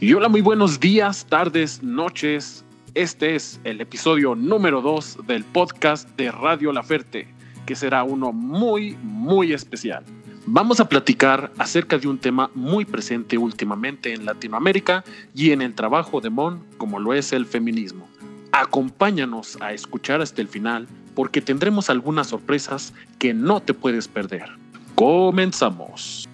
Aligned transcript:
Y 0.00 0.14
hola, 0.14 0.28
muy 0.28 0.42
buenos 0.42 0.78
días, 0.78 1.26
tardes, 1.28 1.82
noches. 1.82 2.64
Este 2.94 3.34
es 3.34 3.60
el 3.64 3.80
episodio 3.80 4.36
número 4.36 4.80
2 4.80 5.26
del 5.26 5.42
podcast 5.42 6.08
de 6.16 6.30
Radio 6.30 6.72
La 6.72 6.84
Ferte, 6.84 7.26
que 7.66 7.74
será 7.74 8.04
uno 8.04 8.32
muy, 8.32 8.96
muy 9.02 9.52
especial. 9.52 10.04
Vamos 10.46 10.78
a 10.78 10.88
platicar 10.88 11.50
acerca 11.58 11.98
de 11.98 12.06
un 12.06 12.16
tema 12.16 12.48
muy 12.54 12.84
presente 12.84 13.38
últimamente 13.38 14.12
en 14.14 14.24
Latinoamérica 14.24 15.02
y 15.34 15.50
en 15.50 15.62
el 15.62 15.74
trabajo 15.74 16.20
de 16.20 16.30
Mon, 16.30 16.62
como 16.76 17.00
lo 17.00 17.12
es 17.12 17.32
el 17.32 17.44
feminismo. 17.44 18.08
Acompáñanos 18.52 19.58
a 19.60 19.72
escuchar 19.72 20.20
hasta 20.20 20.40
el 20.40 20.46
final 20.46 20.86
porque 21.16 21.40
tendremos 21.40 21.90
algunas 21.90 22.28
sorpresas 22.28 22.94
que 23.18 23.34
no 23.34 23.58
te 23.58 23.74
puedes 23.74 24.06
perder. 24.06 24.48
Comenzamos. 24.94 26.27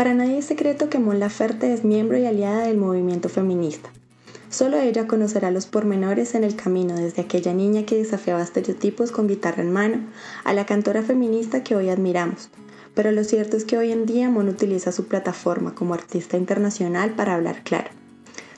Para 0.00 0.14
nadie 0.14 0.38
es 0.38 0.46
secreto 0.46 0.88
que 0.88 0.98
Mon 0.98 1.20
Laferte 1.20 1.74
es 1.74 1.84
miembro 1.84 2.16
y 2.16 2.24
aliada 2.24 2.62
del 2.62 2.78
movimiento 2.78 3.28
feminista. 3.28 3.90
Solo 4.48 4.78
ella 4.78 5.06
conocerá 5.06 5.50
los 5.50 5.66
pormenores 5.66 6.34
en 6.34 6.42
el 6.42 6.56
camino 6.56 6.94
desde 6.96 7.20
aquella 7.20 7.52
niña 7.52 7.84
que 7.84 7.98
desafiaba 7.98 8.40
estereotipos 8.40 9.10
con 9.10 9.28
guitarra 9.28 9.62
en 9.62 9.70
mano 9.70 9.98
a 10.44 10.54
la 10.54 10.64
cantora 10.64 11.02
feminista 11.02 11.62
que 11.62 11.76
hoy 11.76 11.90
admiramos. 11.90 12.48
Pero 12.94 13.12
lo 13.12 13.24
cierto 13.24 13.58
es 13.58 13.66
que 13.66 13.76
hoy 13.76 13.92
en 13.92 14.06
día 14.06 14.30
Mon 14.30 14.48
utiliza 14.48 14.90
su 14.90 15.04
plataforma 15.04 15.74
como 15.74 15.92
artista 15.92 16.38
internacional 16.38 17.10
para 17.10 17.34
hablar 17.34 17.62
claro 17.62 17.90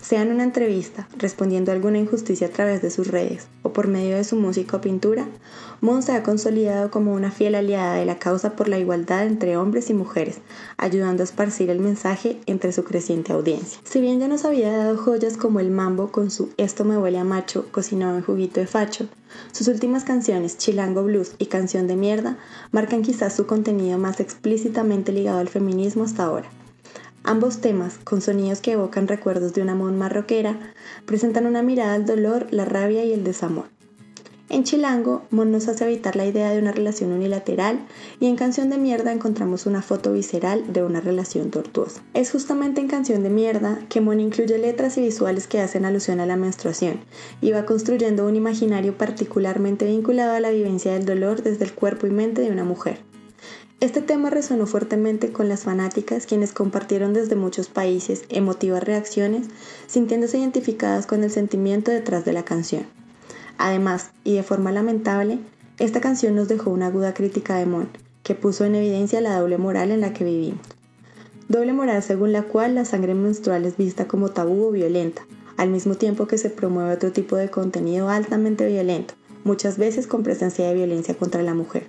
sea 0.03 0.21
en 0.23 0.33
una 0.33 0.43
entrevista, 0.43 1.09
respondiendo 1.17 1.71
a 1.71 1.75
alguna 1.75 1.99
injusticia 1.99 2.49
a 2.49 2.51
través 2.51 2.83
de 2.83 2.91
sus 2.91 3.07
redes 3.07 3.47
o 3.63 3.73
por 3.73 3.87
medio 3.87 4.17
de 4.17 4.25
su 4.25 4.37
música 4.37 4.77
o 4.77 4.81
pintura, 4.81 5.27
Mon 5.81 6.03
se 6.03 6.13
ha 6.13 6.23
consolidado 6.23 6.91
como 6.91 7.13
una 7.13 7.31
fiel 7.31 7.55
aliada 7.55 7.95
de 7.95 8.05
la 8.05 8.19
causa 8.19 8.55
por 8.55 8.69
la 8.69 8.79
igualdad 8.79 9.27
entre 9.27 9.57
hombres 9.57 9.91
y 9.91 9.95
mujeres, 9.95 10.39
ayudando 10.77 11.23
a 11.23 11.25
esparcir 11.25 11.71
el 11.71 11.81
mensaje 11.81 12.39
entre 12.47 12.73
su 12.73 12.85
creciente 12.85 13.33
audiencia. 13.33 13.81
Si 13.85 14.01
bien 14.01 14.21
ya 14.21 14.29
nos 14.29 14.45
había 14.45 14.77
dado 14.77 14.97
joyas 14.97 15.37
como 15.37 15.61
el 15.61 15.71
mambo 15.71 16.13
con 16.13 16.31
su 16.31 16.51
Esto 16.57 16.85
me 16.85 16.99
huele 16.99 17.19
a 17.19 17.25
macho, 17.25 17.67
cocinado 17.71 18.17
en 18.17 18.23
juguito 18.23 18.61
de 18.61 18.67
facho, 18.67 19.09
sus 19.53 19.69
últimas 19.69 20.05
canciones, 20.05 20.59
Chilango 20.59 21.03
Blues 21.05 21.35
y 21.39 21.47
Canción 21.47 21.87
de 21.87 21.97
Mierda, 21.97 22.39
marcan 22.71 23.03
quizás 23.03 23.35
su 23.35 23.47
contenido 23.47 23.99
más 23.99 24.21
explícitamente 24.21 25.13
ligado 25.13 25.39
al 25.39 25.49
feminismo 25.49 26.05
hasta 26.05 26.25
ahora. 26.25 26.49
Ambos 27.25 27.61
temas, 27.61 27.99
con 28.03 28.21
sonidos 28.21 28.61
que 28.61 28.73
evocan 28.73 29.07
recuerdos 29.07 29.55
de 29.55 29.63
una 29.63 29.77
mon 29.77 29.97
marroquera, 29.97 30.59
presentan 31.07 31.47
una 31.47 31.63
mirada 31.63 31.95
al 31.95 32.05
dolor, 32.05 32.49
la 32.51 32.65
rabia 32.65 33.05
y 33.05 33.13
el 33.13 33.23
desamor. 33.23 33.67
En 34.49 34.65
Chilango, 34.65 35.23
Mon 35.31 35.51
nos 35.51 35.69
hace 35.69 35.85
evitar 35.85 36.15
la 36.15 36.27
idea 36.27 36.51
de 36.51 36.59
una 36.59 36.73
relación 36.73 37.11
unilateral 37.13 37.79
y 38.21 38.27
en 38.27 38.37
Canción 38.37 38.69
de 38.69 38.77
Mierda 38.77 39.11
encontramos 39.11 39.65
una 39.65 39.81
foto 39.81 40.13
visceral 40.13 40.75
de 40.75 40.83
una 40.83 41.01
relación 41.01 41.51
tortuosa. 41.51 42.03
Es 42.13 42.33
justamente 42.33 42.83
en 42.83 42.89
Canción 42.89 43.23
de 43.23 43.31
Mierda 43.31 43.79
que 43.89 44.03
Mon 44.03 44.21
incluye 44.21 44.59
letras 44.59 44.99
y 44.99 45.01
visuales 45.01 45.47
que 45.47 45.61
hacen 45.61 45.87
alusión 45.87 46.21
a 46.21 46.27
la 46.27 46.37
menstruación 46.37 47.01
y 47.41 47.53
va 47.53 47.65
construyendo 47.65 48.27
un 48.27 48.37
imaginario 48.37 48.99
particularmente 48.99 49.87
vinculado 49.87 50.33
a 50.33 50.41
la 50.41 50.51
vivencia 50.51 50.93
del 50.93 51.07
dolor 51.07 51.43
desde 51.43 51.65
el 51.65 51.73
cuerpo 51.73 52.07
y 52.07 52.11
mente 52.11 52.43
de 52.43 52.51
una 52.51 52.65
mujer. 52.65 53.12
Este 53.83 54.01
tema 54.01 54.31
resonó 54.31 54.67
fuertemente 54.67 55.33
con 55.33 55.49
las 55.49 55.65
fanáticas 55.65 56.27
quienes 56.27 56.53
compartieron 56.53 57.13
desde 57.13 57.35
muchos 57.35 57.69
países 57.69 58.23
emotivas 58.29 58.85
reacciones, 58.85 59.49
sintiéndose 59.89 60.39
identificadas 60.39 61.05
con 61.09 61.25
el 61.25 61.33
sentimiento 61.33 61.91
detrás 61.91 62.25
de 62.25 62.33
la 62.33 62.45
canción. 62.45 62.87
Además, 63.59 64.13
y 64.23 64.37
de 64.37 64.45
forma 64.45 64.71
lamentable, 64.71 65.41
esta 65.81 66.01
canción 66.01 66.37
nos 66.37 66.47
dejó 66.47 66.71
una 66.71 66.87
aguda 66.87 67.13
crítica 67.13 67.57
de 67.57 67.67
Mon, 67.67 67.89
que 68.23 68.37
puso 68.37 68.65
en 68.65 68.77
evidencia 68.77 69.21
la 69.21 69.37
doble 69.37 69.59
moral 69.59 69.91
en 69.91 70.03
la 70.03 70.13
que 70.13 70.23
vivimos. 70.23 70.65
Doble 71.49 71.73
moral 71.73 72.05
según 72.05 72.31
la 72.31 72.45
cual 72.45 72.77
la 72.77 72.85
sangre 72.85 73.15
menstrual 73.15 73.65
es 73.65 73.77
vista 73.77 74.07
como 74.07 74.29
tabú 74.29 74.67
o 74.67 74.71
violenta, 74.71 75.27
al 75.57 75.71
mismo 75.71 75.97
tiempo 75.97 76.29
que 76.29 76.39
se 76.39 76.51
promueve 76.51 76.95
otro 76.95 77.11
tipo 77.11 77.35
de 77.35 77.51
contenido 77.51 78.09
altamente 78.11 78.65
violento, 78.65 79.15
muchas 79.43 79.77
veces 79.77 80.07
con 80.07 80.23
presencia 80.23 80.69
de 80.69 80.75
violencia 80.75 81.17
contra 81.17 81.43
la 81.43 81.55
mujer. 81.55 81.89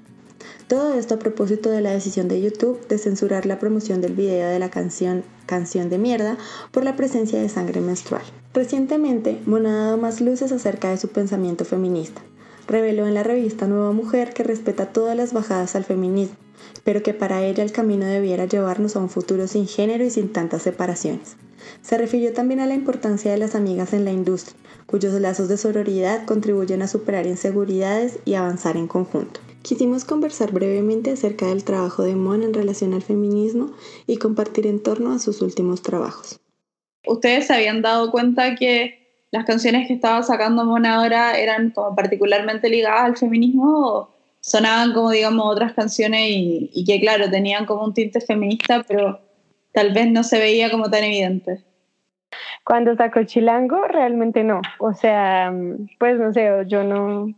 Todo 0.67 0.93
esto 0.93 1.15
a 1.15 1.19
propósito 1.19 1.69
de 1.69 1.81
la 1.81 1.91
decisión 1.91 2.27
de 2.27 2.41
YouTube 2.41 2.87
de 2.87 2.97
censurar 2.97 3.45
la 3.45 3.59
promoción 3.59 4.01
del 4.01 4.13
video 4.13 4.49
de 4.49 4.59
la 4.59 4.69
canción 4.69 5.23
Canción 5.45 5.89
de 5.89 5.97
Mierda 5.97 6.37
por 6.71 6.83
la 6.83 6.95
presencia 6.95 7.41
de 7.41 7.49
sangre 7.49 7.81
menstrual. 7.81 8.23
Recientemente, 8.53 9.41
Mona 9.45 9.69
ha 9.69 9.85
dado 9.85 9.97
más 9.97 10.21
luces 10.21 10.51
acerca 10.51 10.89
de 10.89 10.97
su 10.97 11.09
pensamiento 11.09 11.65
feminista. 11.65 12.21
Reveló 12.67 13.07
en 13.07 13.13
la 13.13 13.23
revista 13.23 13.67
Nueva 13.67 13.91
Mujer 13.91 14.33
que 14.33 14.43
respeta 14.43 14.93
todas 14.93 15.17
las 15.17 15.33
bajadas 15.33 15.75
al 15.75 15.83
feminismo, 15.83 16.37
pero 16.83 17.03
que 17.03 17.13
para 17.13 17.43
ella 17.43 17.63
el 17.63 17.71
camino 17.71 18.05
debiera 18.05 18.45
llevarnos 18.45 18.95
a 18.95 18.99
un 18.99 19.09
futuro 19.09 19.47
sin 19.47 19.67
género 19.67 20.03
y 20.05 20.09
sin 20.09 20.31
tantas 20.31 20.61
separaciones. 20.61 21.35
Se 21.81 21.97
refirió 21.97 22.33
también 22.33 22.59
a 22.59 22.65
la 22.65 22.73
importancia 22.73 23.31
de 23.31 23.37
las 23.37 23.55
amigas 23.55 23.93
en 23.93 24.05
la 24.05 24.11
industria, 24.11 24.57
cuyos 24.85 25.19
lazos 25.19 25.49
de 25.49 25.57
sororidad 25.57 26.25
contribuyen 26.25 26.81
a 26.81 26.87
superar 26.87 27.25
inseguridades 27.27 28.19
y 28.25 28.35
avanzar 28.35 28.77
en 28.77 28.87
conjunto. 28.87 29.39
Quisimos 29.63 30.03
conversar 30.03 30.51
brevemente 30.51 31.11
acerca 31.11 31.47
del 31.47 31.63
trabajo 31.63 32.03
de 32.03 32.15
Mon 32.15 32.43
en 32.43 32.53
relación 32.53 32.93
al 32.93 33.01
feminismo 33.01 33.71
y 34.05 34.17
compartir 34.17 34.67
en 34.67 34.83
torno 34.83 35.13
a 35.13 35.19
sus 35.19 35.41
últimos 35.41 35.81
trabajos. 35.81 36.41
¿Ustedes 37.07 37.47
se 37.47 37.53
habían 37.53 37.81
dado 37.81 38.11
cuenta 38.11 38.55
que 38.55 39.25
las 39.31 39.45
canciones 39.45 39.87
que 39.87 39.93
estaba 39.93 40.21
sacando 40.21 40.65
Mon 40.65 40.85
ahora 40.85 41.39
eran 41.39 41.71
como 41.71 41.95
particularmente 41.95 42.69
ligadas 42.69 43.05
al 43.05 43.17
feminismo 43.17 43.87
o 43.87 44.15
sonaban 44.41 44.93
como 44.93 45.11
digamos 45.11 45.49
otras 45.49 45.71
canciones 45.71 46.29
y, 46.29 46.69
y 46.73 46.83
que 46.83 46.99
claro, 46.99 47.29
tenían 47.29 47.65
como 47.65 47.85
un 47.85 47.93
tinte 47.93 48.19
feminista, 48.19 48.83
pero 48.85 49.21
tal 49.71 49.93
vez 49.93 50.11
no 50.11 50.23
se 50.23 50.39
veía 50.39 50.69
como 50.69 50.89
tan 50.89 51.05
evidente? 51.05 51.63
Cuando 52.65 52.95
sacó 52.97 53.23
Chilango, 53.23 53.87
realmente 53.87 54.43
no. 54.43 54.61
O 54.79 54.93
sea, 54.93 55.53
pues 55.99 56.19
no 56.19 56.33
sé, 56.33 56.49
yo 56.67 56.83
no, 56.83 57.33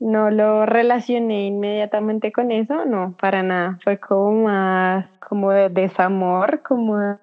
no 0.00 0.30
lo 0.30 0.64
relacioné 0.64 1.46
inmediatamente 1.46 2.30
con 2.30 2.52
eso, 2.52 2.84
no, 2.84 3.16
para 3.20 3.42
nada. 3.42 3.78
Fue 3.82 3.98
como 3.98 4.42
más 4.42 5.06
como 5.28 5.50
de 5.50 5.68
desamor, 5.68 6.62
como 6.62 7.18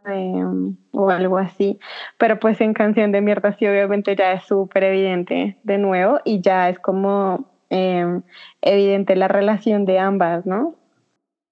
o 0.92 1.10
algo 1.10 1.38
así. 1.38 1.80
Pero 2.18 2.40
pues 2.40 2.62
en 2.62 2.74
Canción 2.74 3.12
de 3.12 3.22
Mierda 3.22 3.56
sí 3.58 3.66
obviamente 3.66 4.16
ya 4.16 4.34
es 4.34 4.44
súper 4.44 4.84
evidente 4.84 5.58
de 5.64 5.78
nuevo 5.78 6.20
y 6.24 6.42
ya 6.42 6.70
es 6.70 6.78
como 6.80 7.50
em, 7.70 8.22
evidente 8.62 9.16
la 9.16 9.28
relación 9.28 9.86
de 9.86 9.98
ambas, 9.98 10.46
¿no? 10.46 10.76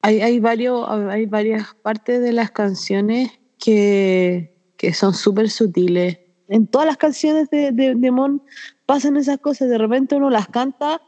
Hay, 0.01 0.21
hay, 0.21 0.39
varios, 0.39 0.87
hay 0.89 1.25
varias 1.25 1.73
partes 1.75 2.21
de 2.21 2.33
las 2.33 2.51
canciones 2.51 3.39
que, 3.57 4.53
que 4.77 4.93
son 4.93 5.13
súper 5.13 5.49
sutiles. 5.49 6.19
En 6.49 6.67
todas 6.67 6.85
las 6.85 6.97
canciones 6.97 7.49
de, 7.49 7.71
de, 7.71 7.95
de 7.95 8.11
Mon 8.11 8.43
pasan 8.85 9.15
esas 9.15 9.39
cosas, 9.39 9.69
de 9.69 9.77
repente 9.77 10.15
uno 10.15 10.29
las 10.29 10.49
canta 10.49 11.01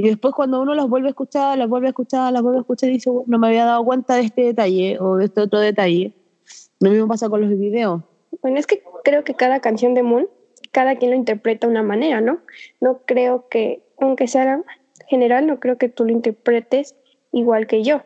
y 0.00 0.08
después 0.08 0.32
cuando 0.34 0.62
uno 0.62 0.74
las 0.74 0.88
vuelve 0.88 1.08
a 1.08 1.10
escuchar, 1.10 1.58
las 1.58 1.68
vuelve 1.68 1.88
a 1.88 1.90
escuchar, 1.90 2.32
las 2.32 2.40
vuelve 2.40 2.58
a 2.58 2.60
escuchar 2.62 2.88
y 2.88 2.94
dice, 2.94 3.10
no 3.26 3.38
me 3.38 3.48
había 3.48 3.66
dado 3.66 3.84
cuenta 3.84 4.14
de 4.14 4.22
este 4.22 4.42
detalle 4.42 4.98
o 4.98 5.16
de 5.16 5.26
este 5.26 5.42
otro 5.42 5.60
detalle. 5.60 6.14
Lo 6.80 6.90
mismo 6.90 7.06
pasa 7.06 7.28
con 7.28 7.42
los 7.42 7.50
videos. 7.50 8.00
Bueno, 8.40 8.58
es 8.58 8.66
que 8.66 8.82
creo 9.04 9.24
que 9.24 9.34
cada 9.34 9.60
canción 9.60 9.92
de 9.92 10.02
Moon, 10.02 10.26
cada 10.72 10.96
quien 10.96 11.10
lo 11.10 11.18
interpreta 11.18 11.66
de 11.66 11.72
una 11.72 11.82
manera, 11.82 12.22
¿no? 12.22 12.38
No 12.80 13.02
creo 13.04 13.48
que, 13.50 13.82
aunque 13.98 14.26
sea 14.26 14.62
general, 15.08 15.46
no 15.46 15.60
creo 15.60 15.76
que 15.76 15.90
tú 15.90 16.06
lo 16.06 16.12
interpretes 16.12 16.96
igual 17.30 17.66
que 17.66 17.82
yo, 17.82 18.00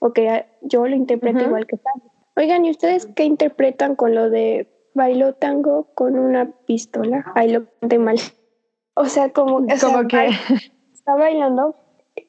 o 0.00 0.12
que 0.12 0.46
yo 0.62 0.88
lo 0.88 0.96
interprete 0.96 1.44
igual 1.44 1.68
que 1.68 1.76
Pablo. 1.76 2.10
Oigan, 2.34 2.64
¿y 2.64 2.70
ustedes 2.70 3.06
qué 3.06 3.22
interpretan 3.22 3.94
con 3.94 4.16
lo 4.16 4.30
de 4.30 4.68
bailo 4.94 5.34
tango 5.34 5.92
con 5.94 6.18
una 6.18 6.50
pistola? 6.66 7.30
Ay, 7.36 7.52
lo 7.52 7.66
conté 7.78 8.00
mal. 8.00 8.18
O 8.94 9.04
sea, 9.04 9.28
como, 9.28 9.64
como 9.80 10.08
que 10.08 10.30
está 11.06 11.14
bailando 11.14 11.76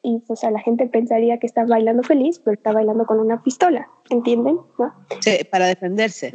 y 0.03 0.19
pues 0.27 0.43
a 0.43 0.51
la 0.51 0.59
gente 0.59 0.85
pensaría 0.85 1.39
que 1.39 1.47
está 1.47 1.65
bailando 1.65 2.03
feliz, 2.03 2.39
pero 2.45 2.53
está 2.53 2.73
bailando 2.73 3.07
con 3.07 3.19
una 3.19 3.41
pistola, 3.41 3.87
¿entienden? 4.11 4.59
¿No? 4.77 4.93
Sí, 5.19 5.39
para 5.49 5.65
defenderse. 5.65 6.31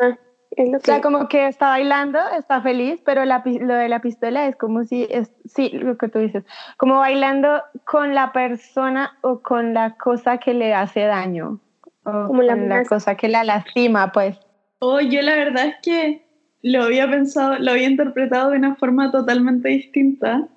ah, 0.00 0.18
es 0.52 0.70
lo 0.70 0.78
O 0.78 0.80
sea, 0.80 1.02
como 1.02 1.28
que 1.28 1.48
está 1.48 1.68
bailando, 1.68 2.18
está 2.38 2.62
feliz, 2.62 3.02
pero 3.04 3.26
la, 3.26 3.42
lo 3.44 3.74
de 3.74 3.88
la 3.90 4.00
pistola 4.00 4.48
es 4.48 4.56
como 4.56 4.84
si, 4.84 5.06
es, 5.10 5.30
sí, 5.44 5.68
lo 5.74 5.98
que 5.98 6.08
tú 6.08 6.20
dices, 6.20 6.44
como 6.78 7.00
bailando 7.00 7.62
con 7.84 8.14
la 8.14 8.32
persona 8.32 9.18
o 9.20 9.42
con 9.42 9.74
la 9.74 9.96
cosa 9.98 10.38
que 10.38 10.54
le 10.54 10.72
hace 10.72 11.00
daño, 11.00 11.60
o 12.04 12.28
Como 12.28 12.40
la 12.40 12.54
con 12.54 12.68
la 12.70 12.84
cosa 12.84 13.14
que 13.14 13.28
la 13.28 13.44
lastima, 13.44 14.10
pues. 14.10 14.38
Oh, 14.78 15.00
yo 15.00 15.20
la 15.20 15.34
verdad 15.36 15.66
es 15.66 15.76
que 15.82 16.26
lo 16.62 16.84
había 16.84 17.10
pensado, 17.10 17.58
lo 17.58 17.72
había 17.72 17.88
interpretado 17.88 18.50
de 18.50 18.56
una 18.56 18.74
forma 18.76 19.10
totalmente 19.10 19.68
distinta, 19.68 20.48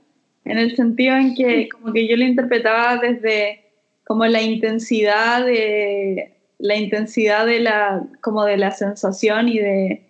en 0.46 0.58
el 0.58 0.76
sentido 0.76 1.16
en 1.16 1.36
que 1.36 1.68
como 1.70 1.92
que 1.92 2.08
yo 2.08 2.16
lo 2.16 2.24
interpretaba 2.24 2.98
desde 2.98 3.66
como 4.06 4.26
la 4.26 4.42
intensidad 4.42 5.46
de 5.46 6.32
la 6.60 6.76
intensidad 6.76 7.46
de 7.46 7.60
la 7.60 8.04
como 8.22 8.46
de 8.46 8.58
la 8.58 8.72
sensación 8.72 9.50
y 9.50 9.58
de 9.60 10.06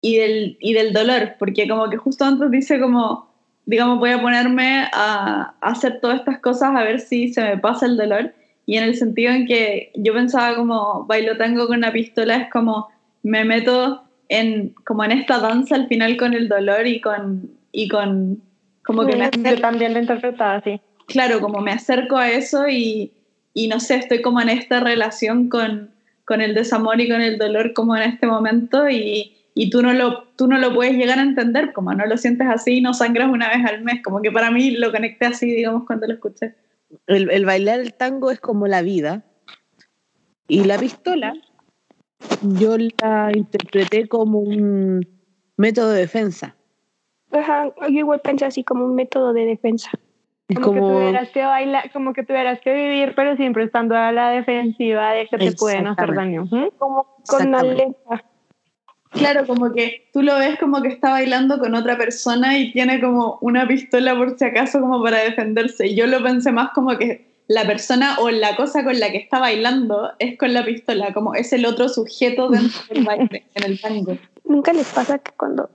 y 0.00 0.16
del, 0.16 0.56
y 0.60 0.74
del 0.74 0.92
dolor, 0.92 1.34
porque 1.38 1.68
como 1.68 1.90
que 1.90 1.96
justo 1.96 2.24
antes 2.24 2.50
dice 2.50 2.78
como, 2.78 3.28
digamos, 3.66 3.98
voy 3.98 4.10
a 4.10 4.20
ponerme 4.20 4.86
a, 4.92 5.54
a 5.60 5.70
hacer 5.70 6.00
todas 6.00 6.20
estas 6.20 6.38
cosas 6.38 6.70
a 6.74 6.84
ver 6.84 7.00
si 7.00 7.32
se 7.32 7.42
me 7.42 7.58
pasa 7.58 7.86
el 7.86 7.96
dolor, 7.96 8.32
y 8.66 8.76
en 8.76 8.84
el 8.84 8.94
sentido 8.96 9.32
en 9.32 9.46
que 9.46 9.90
yo 9.94 10.12
pensaba 10.12 10.54
como 10.54 11.04
bailo 11.06 11.36
tango 11.36 11.66
con 11.66 11.78
una 11.78 11.92
pistola, 11.92 12.36
es 12.36 12.50
como 12.50 12.88
me 13.22 13.44
meto 13.44 14.02
en, 14.28 14.74
como 14.84 15.04
en 15.04 15.12
esta 15.12 15.40
danza 15.40 15.74
al 15.74 15.88
final 15.88 16.16
con 16.16 16.34
el 16.34 16.48
dolor 16.48 16.86
y 16.86 17.00
con, 17.00 17.50
y 17.72 17.88
con 17.88 18.42
como 18.88 19.06
que 19.06 19.16
me 19.16 19.26
acerco, 19.26 19.50
Yo 19.56 19.60
también 19.60 19.92
lo 19.92 20.00
interpretaba 20.00 20.56
así. 20.56 20.80
claro, 21.06 21.40
como 21.40 21.60
me 21.60 21.72
acerco 21.72 22.16
a 22.16 22.30
eso 22.30 22.66
y, 22.68 23.12
y 23.54 23.68
no 23.68 23.80
sé, 23.80 23.96
estoy 23.96 24.22
como 24.22 24.40
en 24.40 24.48
esta 24.48 24.80
relación 24.80 25.48
con, 25.48 25.90
con 26.24 26.40
el 26.40 26.54
desamor 26.54 27.00
y 27.00 27.08
con 27.08 27.20
el 27.20 27.38
dolor 27.38 27.72
como 27.74 27.96
en 27.96 28.02
este 28.04 28.26
momento 28.26 28.88
y, 28.88 29.36
y 29.54 29.70
tú, 29.70 29.82
no 29.82 29.92
lo, 29.92 30.24
tú 30.36 30.46
no 30.48 30.58
lo 30.58 30.74
puedes 30.74 30.94
llegar 30.94 31.18
a 31.18 31.22
entender, 31.22 31.72
como 31.72 31.92
no 31.92 32.06
lo 32.06 32.16
sientes 32.16 32.46
así 32.48 32.78
y 32.78 32.80
no 32.80 32.94
sangras 32.94 33.28
una 33.30 33.48
vez 33.48 33.64
al 33.66 33.82
mes, 33.82 34.02
como 34.02 34.22
que 34.22 34.32
para 34.32 34.50
mí 34.50 34.70
lo 34.70 34.90
conecté 34.90 35.26
así, 35.26 35.46
digamos, 35.50 35.84
cuando 35.86 36.06
lo 36.06 36.14
escuché. 36.14 36.54
El, 37.06 37.30
el 37.30 37.44
bailar 37.44 37.80
el 37.80 37.92
tango 37.94 38.30
es 38.30 38.40
como 38.40 38.66
la 38.66 38.82
vida. 38.82 39.24
Y 40.48 40.64
la 40.64 40.78
pistola, 40.78 41.34
yo 42.42 42.76
la 43.02 43.30
interpreté 43.34 44.08
como 44.08 44.38
un 44.40 45.06
método 45.58 45.90
de 45.90 46.00
defensa. 46.00 46.56
Ajá, 47.32 47.72
yo 47.82 47.98
igual 47.98 48.20
pensé 48.20 48.46
así 48.46 48.64
como 48.64 48.84
un 48.84 48.94
método 48.94 49.32
de 49.32 49.44
defensa. 49.44 49.90
Como, 50.54 50.72
que 50.72 50.80
tuvieras 50.80 51.28
que 51.28 51.44
bailar, 51.44 51.92
como 51.92 52.14
que 52.14 52.22
tuvieras 52.22 52.58
que 52.60 52.72
vivir, 52.72 53.12
pero 53.14 53.36
siempre 53.36 53.64
estando 53.64 53.94
a 53.94 54.12
la 54.12 54.30
defensiva 54.30 55.12
de 55.12 55.26
que 55.28 55.36
te 55.36 55.52
pueden 55.52 55.86
hacer 55.86 56.14
daño. 56.14 56.44
¿Mm? 56.44 56.68
Como 56.78 57.04
con 57.26 57.42
Exactamente. 57.42 57.82
alerta. 57.82 58.24
Claro, 59.10 59.46
como 59.46 59.72
que 59.72 60.08
tú 60.12 60.22
lo 60.22 60.38
ves 60.38 60.58
como 60.58 60.82
que 60.82 60.88
está 60.88 61.10
bailando 61.10 61.58
con 61.58 61.74
otra 61.74 61.96
persona 61.96 62.58
y 62.58 62.72
tiene 62.72 63.00
como 63.00 63.38
una 63.40 63.66
pistola 63.66 64.16
por 64.16 64.38
si 64.38 64.44
acaso 64.44 64.80
como 64.80 65.02
para 65.02 65.18
defenderse. 65.18 65.86
Y 65.86 65.94
yo 65.94 66.06
lo 66.06 66.22
pensé 66.22 66.52
más 66.52 66.70
como 66.70 66.96
que 66.96 67.26
la 67.46 67.66
persona 67.66 68.18
o 68.20 68.30
la 68.30 68.54
cosa 68.56 68.84
con 68.84 69.00
la 69.00 69.10
que 69.10 69.16
está 69.18 69.38
bailando 69.38 70.12
es 70.18 70.38
con 70.38 70.52
la 70.52 70.64
pistola, 70.64 71.12
como 71.14 71.34
es 71.34 71.52
el 71.52 71.64
otro 71.64 71.88
sujeto 71.88 72.50
dentro 72.50 72.80
del 72.90 73.04
baile, 73.04 73.44
en 73.54 73.64
el 73.64 73.80
tango. 73.80 74.16
Nunca 74.44 74.72
les 74.72 74.90
pasa 74.92 75.18
que 75.18 75.32
cuando 75.32 75.70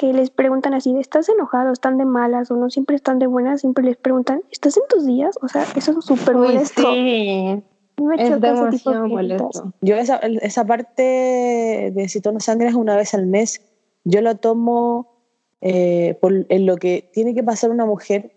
que 0.00 0.14
les 0.14 0.30
preguntan 0.30 0.72
así, 0.72 0.94
de, 0.94 1.00
¿estás 1.00 1.28
enojado? 1.28 1.74
¿Están 1.74 1.98
de 1.98 2.06
malas? 2.06 2.50
¿O 2.50 2.56
no 2.56 2.70
siempre 2.70 2.96
están 2.96 3.18
de 3.18 3.26
buenas? 3.26 3.60
Siempre 3.60 3.84
les 3.84 3.98
preguntan, 3.98 4.42
¿estás 4.50 4.78
en 4.78 4.84
tus 4.88 5.04
días? 5.04 5.38
O 5.42 5.48
sea, 5.48 5.66
eso 5.76 5.98
es 5.98 6.04
súper 6.06 6.36
molesto. 6.36 6.90
sí, 6.90 7.62
Me 8.02 8.14
es 8.14 8.30
choca 8.30 8.32
ese 8.32 8.34
tipo 8.34 8.40
de 8.40 8.52
demasiado 8.54 9.02
preguntas. 9.02 9.10
molesto. 9.10 9.72
Yo 9.82 9.96
esa, 9.96 10.16
esa 10.16 10.64
parte 10.64 11.92
de 11.94 12.06
si 12.08 12.22
tono 12.22 12.40
sangre 12.40 12.68
es 12.68 12.74
una 12.74 12.96
vez 12.96 13.12
al 13.12 13.26
mes, 13.26 13.60
yo 14.04 14.22
lo 14.22 14.36
tomo 14.36 15.18
eh, 15.60 16.16
por, 16.18 16.46
en 16.48 16.64
lo 16.64 16.78
que 16.78 17.10
tiene 17.12 17.34
que 17.34 17.42
pasar 17.42 17.70
una 17.70 17.84
mujer 17.84 18.32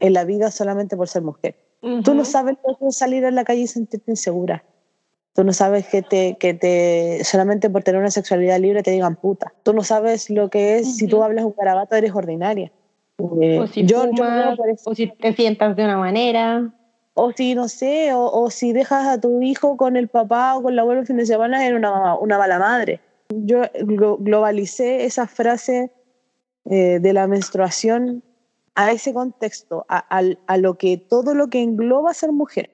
en 0.00 0.14
la 0.14 0.24
vida 0.24 0.50
solamente 0.50 0.96
por 0.96 1.06
ser 1.06 1.22
mujer. 1.22 1.54
Tú 2.02 2.14
no 2.14 2.24
sabes 2.24 2.56
lo 2.66 2.76
que 2.76 2.88
es 2.88 2.96
salir 2.96 3.24
a 3.24 3.30
la 3.30 3.44
calle 3.44 3.60
y 3.60 3.66
sentirte 3.68 4.10
insegura. 4.10 4.64
Tú 5.34 5.42
no 5.44 5.52
sabes 5.52 5.88
que 5.88 6.02
te, 6.02 6.36
que 6.38 6.54
te 6.54 7.24
solamente 7.24 7.68
por 7.68 7.82
tener 7.82 8.00
una 8.00 8.10
sexualidad 8.10 8.58
libre 8.60 8.82
te 8.82 8.92
digan 8.92 9.16
puta. 9.16 9.52
Tú 9.64 9.72
no 9.72 9.82
sabes 9.82 10.30
lo 10.30 10.48
que 10.48 10.78
es 10.78 10.96
si 10.96 11.08
tú 11.08 11.22
hablas 11.24 11.44
un 11.44 11.54
garabato 11.58 11.96
eres 11.96 12.14
ordinaria. 12.14 12.70
Eh, 13.40 13.58
O 13.60 13.66
si 13.66 13.84
yo, 13.84 14.04
yo 14.12 14.24
fumas, 14.24 14.58
eso. 14.72 14.90
o 14.90 14.94
si 14.94 15.08
te 15.08 15.32
sientas 15.34 15.74
de 15.76 15.84
una 15.84 15.96
manera. 15.98 16.72
O 17.14 17.32
si, 17.32 17.54
no 17.54 17.68
sé, 17.68 18.12
o, 18.12 18.24
o 18.26 18.50
si 18.50 18.72
dejas 18.72 19.06
a 19.06 19.20
tu 19.20 19.40
hijo 19.42 19.76
con 19.76 19.96
el 19.96 20.08
papá 20.08 20.56
o 20.56 20.62
con 20.62 20.74
la 20.76 20.82
abuela 20.82 21.00
el 21.00 21.06
fin 21.06 21.16
de 21.16 21.26
semana, 21.26 21.64
era 21.66 21.76
una, 21.76 22.16
una 22.18 22.38
mala 22.38 22.58
madre. 22.58 23.00
Yo 23.28 23.62
glo- 23.62 24.16
globalicé 24.20 25.04
esa 25.04 25.26
frase 25.26 25.90
eh, 26.64 26.98
de 27.00 27.12
la 27.12 27.26
menstruación 27.28 28.22
a 28.74 28.90
ese 28.90 29.12
contexto, 29.12 29.84
a, 29.88 29.98
al- 29.98 30.38
a 30.48 30.56
lo 30.56 30.74
que 30.74 30.96
todo 30.96 31.34
lo 31.34 31.48
que 31.48 31.62
engloba 31.62 32.14
ser 32.14 32.32
mujer. 32.32 32.70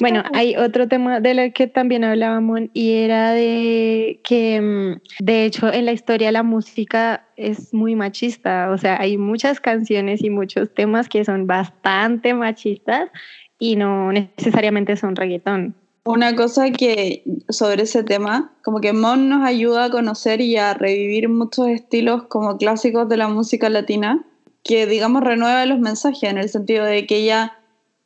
Bueno, 0.00 0.22
hay 0.32 0.56
otro 0.56 0.88
tema 0.88 1.20
de 1.20 1.34
lo 1.34 1.52
que 1.52 1.66
también 1.66 2.04
hablábamos 2.04 2.60
y 2.72 2.92
era 2.92 3.32
de 3.32 4.20
que, 4.24 4.60
mm, 4.60 5.24
de 5.24 5.44
hecho, 5.44 5.72
en 5.72 5.84
la 5.86 5.92
historia 5.92 6.32
la 6.32 6.42
música 6.42 7.26
es 7.36 7.74
muy 7.74 7.94
machista. 7.96 8.70
O 8.70 8.78
sea, 8.78 9.00
hay 9.00 9.18
muchas 9.18 9.60
canciones 9.60 10.22
y 10.22 10.30
muchos 10.30 10.72
temas 10.72 11.08
que 11.08 11.24
son 11.24 11.46
bastante 11.46 12.34
machistas 12.34 13.10
y 13.58 13.76
no 13.76 14.12
necesariamente 14.12 14.96
son 14.96 15.16
reggaetón. 15.16 15.74
Una 16.06 16.36
cosa 16.36 16.70
que 16.70 17.22
sobre 17.48 17.84
ese 17.84 18.02
tema, 18.02 18.52
como 18.62 18.80
que 18.80 18.92
Mon 18.92 19.30
nos 19.30 19.42
ayuda 19.42 19.86
a 19.86 19.90
conocer 19.90 20.42
y 20.42 20.56
a 20.58 20.74
revivir 20.74 21.30
muchos 21.30 21.68
estilos 21.68 22.24
como 22.24 22.58
clásicos 22.58 23.08
de 23.08 23.16
la 23.16 23.28
música 23.28 23.70
latina, 23.70 24.22
que 24.62 24.86
digamos 24.86 25.22
renueva 25.22 25.64
los 25.64 25.78
mensajes 25.78 26.24
en 26.24 26.36
el 26.36 26.50
sentido 26.50 26.84
de 26.84 27.06
que 27.06 27.16
ella, 27.16 27.56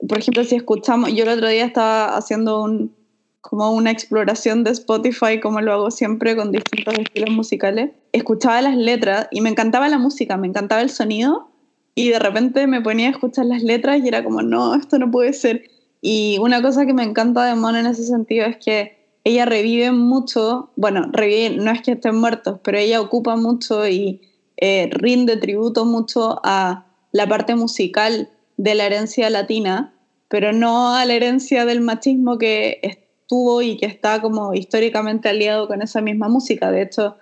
por 0.06 0.18
ejemplo, 0.18 0.44
si 0.44 0.56
escuchamos, 0.56 1.12
yo 1.12 1.24
el 1.24 1.30
otro 1.30 1.48
día 1.48 1.64
estaba 1.64 2.16
haciendo 2.16 2.62
un, 2.62 2.94
como 3.40 3.70
una 3.72 3.90
exploración 3.90 4.64
de 4.64 4.70
Spotify, 4.70 5.40
como 5.40 5.60
lo 5.60 5.72
hago 5.72 5.90
siempre 5.90 6.36
con 6.36 6.52
distintos 6.52 6.94
estilos 6.98 7.30
musicales, 7.30 7.90
escuchaba 8.12 8.60
las 8.62 8.76
letras 8.76 9.28
y 9.30 9.40
me 9.40 9.50
encantaba 9.50 9.88
la 9.88 9.98
música, 9.98 10.36
me 10.36 10.46
encantaba 10.46 10.82
el 10.82 10.90
sonido 10.90 11.50
y 11.94 12.10
de 12.10 12.18
repente 12.18 12.66
me 12.66 12.80
ponía 12.80 13.08
a 13.08 13.10
escuchar 13.10 13.46
las 13.46 13.62
letras 13.62 14.00
y 14.02 14.08
era 14.08 14.22
como, 14.22 14.42
no, 14.42 14.74
esto 14.74 14.98
no 14.98 15.10
puede 15.10 15.32
ser. 15.32 15.62
Y 16.00 16.38
una 16.40 16.62
cosa 16.62 16.86
que 16.86 16.94
me 16.94 17.02
encanta 17.02 17.44
de 17.44 17.56
Mon 17.56 17.74
en 17.74 17.86
ese 17.86 18.04
sentido 18.04 18.46
es 18.46 18.56
que 18.58 18.98
ella 19.24 19.46
revive 19.46 19.90
mucho, 19.90 20.70
bueno, 20.76 21.08
revive, 21.12 21.56
no 21.56 21.72
es 21.72 21.82
que 21.82 21.92
estén 21.92 22.16
muertos, 22.16 22.60
pero 22.62 22.78
ella 22.78 23.00
ocupa 23.00 23.34
mucho 23.34 23.86
y 23.88 24.20
eh, 24.58 24.88
rinde 24.92 25.36
tributo 25.36 25.84
mucho 25.84 26.40
a 26.44 26.86
la 27.12 27.28
parte 27.28 27.56
musical 27.56 28.30
de 28.58 28.74
la 28.74 28.84
herencia 28.84 29.30
latina, 29.30 29.94
pero 30.28 30.52
no 30.52 30.94
a 30.94 31.06
la 31.06 31.14
herencia 31.14 31.64
del 31.64 31.80
machismo 31.80 32.36
que 32.36 32.80
estuvo 32.82 33.62
y 33.62 33.78
que 33.78 33.86
está 33.86 34.20
como 34.20 34.52
históricamente 34.52 35.30
aliado 35.30 35.68
con 35.68 35.80
esa 35.80 36.02
misma 36.02 36.28
música. 36.28 36.70
De 36.70 36.82
hecho, 36.82 37.16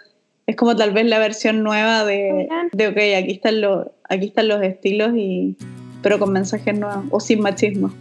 es 0.47 0.57
como 0.57 0.75
tal 0.75 0.93
vez 0.93 1.07
la 1.07 1.19
versión 1.19 1.63
nueva 1.63 2.05
de, 2.05 2.49
de 2.73 2.89
ok, 2.89 2.97
aquí 3.23 3.33
están, 3.33 3.61
los, 3.61 3.87
aquí 4.09 4.27
están 4.27 4.49
los 4.49 4.63
estilos, 4.63 5.13
y, 5.17 5.57
pero 6.03 6.19
con 6.19 6.33
mensajes 6.33 6.77
nuevos 6.77 7.05
o 7.11 7.21
sin 7.21 7.41
machismo. 7.41 7.93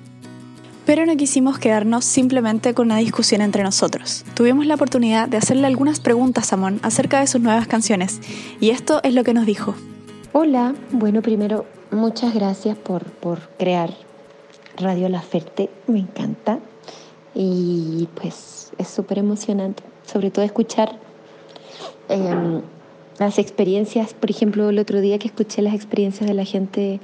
Pero 0.86 1.06
no 1.08 1.18
quisimos 1.18 1.58
quedarnos 1.58 2.06
simplemente 2.06 2.76
con 2.76 2.88
una 2.88 2.98
discusión 2.98 3.42
entre 3.42 3.64
nosotros. 3.64 4.24
Tuvimos 4.36 4.68
la 4.68 4.76
oportunidad 4.76 5.28
de 5.28 5.38
hacerle 5.38 5.66
algunas 5.66 6.00
preguntas 6.00 6.54
a 6.54 6.58
Mon 6.58 6.80
acerca 6.84 7.20
de 7.20 7.28
sus 7.28 7.42
nuevas 7.42 7.68
canciones, 7.68 8.22
y 8.62 8.70
esto 8.70 9.02
es 9.04 9.14
lo 9.14 9.24
que 9.24 9.34
nos 9.34 9.46
dijo. 9.46 9.76
Hola, 10.32 10.76
bueno, 10.92 11.24
primero, 11.24 11.66
muchas 11.95 12.33
gracias 12.33 12.77
por, 12.77 13.03
por 13.06 13.39
crear 13.57 13.92
Radio 14.77 15.09
La 15.09 15.21
Ferte, 15.21 15.69
me 15.88 16.00
encanta. 16.00 16.59
Y 17.33 18.07
pues 18.15 18.71
es 18.77 18.88
súper 18.88 19.19
emocionante, 19.19 19.83
sobre 20.06 20.31
todo 20.31 20.45
escuchar 20.45 20.97
eh, 22.09 22.62
las 23.18 23.39
experiencias, 23.39 24.13
por 24.13 24.29
ejemplo, 24.29 24.70
el 24.70 24.79
otro 24.79 25.01
día 25.01 25.20
que 25.20 25.27
escuché 25.27 25.62
las 25.62 25.74
experiencias 25.74 26.27
de 26.27 26.34
la 26.34 26.46
gente 26.46 27.00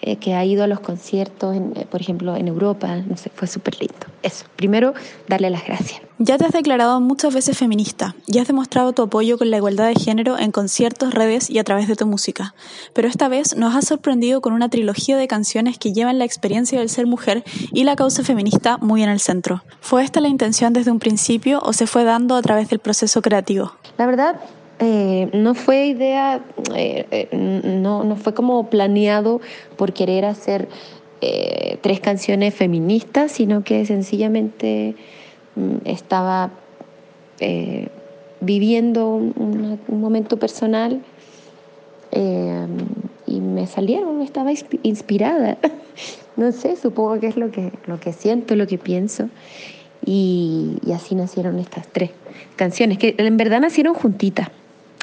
eh, 0.00 0.16
que 0.16 0.34
ha 0.34 0.44
ido 0.44 0.64
a 0.64 0.66
los 0.66 0.80
conciertos, 0.80 1.56
en, 1.56 1.72
eh, 1.76 1.86
por 1.90 2.00
ejemplo, 2.00 2.36
en 2.36 2.48
Europa, 2.48 2.96
no 2.96 3.16
sé, 3.16 3.30
fue 3.34 3.48
súper 3.48 3.80
lindo. 3.80 4.06
Eso, 4.22 4.46
primero, 4.56 4.94
darle 5.26 5.50
las 5.50 5.66
gracias. 5.66 6.00
Ya 6.20 6.36
te 6.36 6.44
has 6.44 6.52
declarado 6.52 7.00
muchas 7.00 7.32
veces 7.32 7.56
feminista 7.56 8.16
y 8.26 8.38
has 8.38 8.48
demostrado 8.48 8.92
tu 8.92 9.02
apoyo 9.02 9.38
con 9.38 9.50
la 9.50 9.56
igualdad 9.56 9.86
de 9.86 9.94
género 9.94 10.38
en 10.38 10.50
conciertos, 10.50 11.14
redes 11.14 11.48
y 11.48 11.58
a 11.58 11.64
través 11.64 11.86
de 11.86 11.94
tu 11.94 12.06
música. 12.06 12.54
Pero 12.92 13.06
esta 13.06 13.28
vez 13.28 13.56
nos 13.56 13.74
has 13.76 13.86
sorprendido 13.86 14.40
con 14.40 14.52
una 14.52 14.68
trilogía 14.68 15.16
de 15.16 15.28
canciones 15.28 15.78
que 15.78 15.92
llevan 15.92 16.18
la 16.18 16.24
experiencia 16.24 16.80
del 16.80 16.88
ser 16.88 17.06
mujer 17.06 17.44
y 17.72 17.84
la 17.84 17.94
causa 17.94 18.24
feminista 18.24 18.78
muy 18.78 19.02
en 19.02 19.10
el 19.10 19.20
centro. 19.20 19.62
¿Fue 19.80 20.02
esta 20.02 20.20
la 20.20 20.28
intención 20.28 20.72
desde 20.72 20.90
un 20.90 20.98
principio 20.98 21.60
o 21.62 21.72
se 21.72 21.86
fue 21.86 22.04
dando 22.04 22.34
a 22.34 22.42
través 22.42 22.68
del 22.68 22.80
proceso 22.80 23.22
creativo? 23.22 23.72
La 23.96 24.06
verdad, 24.06 24.40
eh, 24.80 25.28
no 25.32 25.54
fue 25.54 25.86
idea, 25.86 26.40
eh, 26.74 27.06
eh, 27.10 27.36
no, 27.36 28.04
no 28.04 28.16
fue 28.16 28.32
como 28.32 28.70
planeado 28.70 29.40
por 29.76 29.92
querer 29.92 30.24
hacer 30.24 30.68
tres 31.80 31.98
canciones 31.98 32.54
feministas, 32.54 33.32
sino 33.32 33.64
que 33.64 33.84
sencillamente 33.84 34.94
mm, 35.56 35.78
estaba 35.84 36.50
viviendo 38.40 39.08
un, 39.08 39.80
momento 39.88 40.36
personal 40.36 41.02
y 42.12 43.40
me 43.40 43.66
salieron, 43.66 44.22
estaba 44.22 44.52
inspi- 44.52 44.80
inspirada. 44.82 45.58
No 46.36 46.52
sé, 46.52 46.76
supongo 46.76 47.18
que 47.18 47.26
es 47.26 47.36
lo 47.36 47.50
que, 47.50 47.72
lo 47.88 47.98
que 47.98 48.12
siento, 48.12 48.54
lo 48.54 48.68
que 48.68 48.78
pienso. 48.78 49.28
Y 50.06 50.78
así 50.94 51.16
nacieron 51.16 51.58
estas 51.58 51.88
tres 51.88 52.12
canciones, 52.54 52.96
que 52.98 53.16
en 53.18 53.36
verdad 53.36 53.60
nacieron 53.60 53.94
juntitas, 53.94 54.48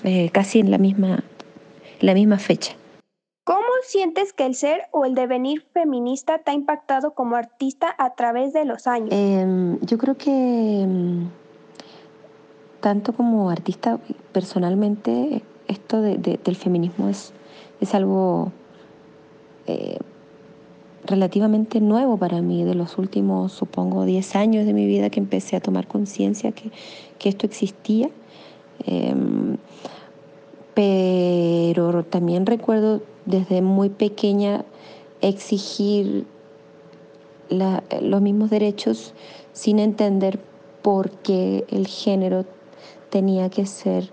eh, 0.03 0.29
casi 0.31 0.59
en 0.59 0.71
la 0.71 0.77
misma, 0.77 1.23
en 1.99 2.05
la 2.05 2.13
misma 2.13 2.37
fecha. 2.39 2.73
¿Cómo 3.45 3.61
sientes 3.83 4.33
que 4.33 4.45
el 4.45 4.55
ser 4.55 4.83
o 4.91 5.05
el 5.05 5.13
devenir 5.13 5.61
feminista 5.71 6.39
te 6.39 6.49
ha 6.51 6.53
impactado 6.55 7.13
como 7.13 7.35
artista 7.35 7.93
a 7.97 8.15
través 8.15 8.53
de 8.53 8.65
los 8.65 8.87
años? 8.87 9.09
Eh, 9.11 9.77
yo 9.81 9.97
creo 9.99 10.17
que 10.17 10.31
mm, 10.87 11.27
tanto 12.81 13.13
como 13.13 13.49
artista, 13.51 13.99
personalmente, 14.31 15.43
esto 15.67 16.01
de- 16.01 16.17
de- 16.17 16.39
del 16.43 16.55
feminismo 16.55 17.07
es, 17.09 17.33
es 17.81 17.93
algo 17.93 18.51
eh, 19.67 19.97
relativamente 21.05 21.79
nuevo 21.81 22.17
para 22.17 22.41
mí, 22.41 22.63
de 22.63 22.73
los 22.73 22.97
últimos, 22.97 23.51
supongo, 23.51 24.05
10 24.05 24.35
años 24.35 24.65
de 24.65 24.73
mi 24.73 24.87
vida 24.87 25.09
que 25.11 25.19
empecé 25.19 25.55
a 25.55 25.59
tomar 25.59 25.87
conciencia 25.87 26.51
que, 26.51 26.71
que 27.19 27.29
esto 27.29 27.45
existía. 27.45 28.09
Em, 28.85 29.57
pero 30.73 32.03
también 32.03 32.45
recuerdo 32.45 33.01
desde 33.25 33.61
muy 33.61 33.89
pequeña 33.89 34.65
exigir 35.21 36.25
los 37.49 38.21
mismos 38.21 38.49
derechos 38.49 39.13
sin 39.53 39.79
entender 39.79 40.39
por 40.81 41.11
qué 41.11 41.65
el 41.69 41.87
género 41.87 42.45
tenía 43.09 43.49
que 43.49 43.65
ser 43.65 44.09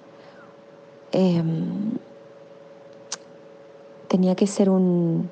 em, 1.13 1.99
tenía 4.09 4.35
que 4.35 4.47
ser 4.47 4.71
un 4.71 5.29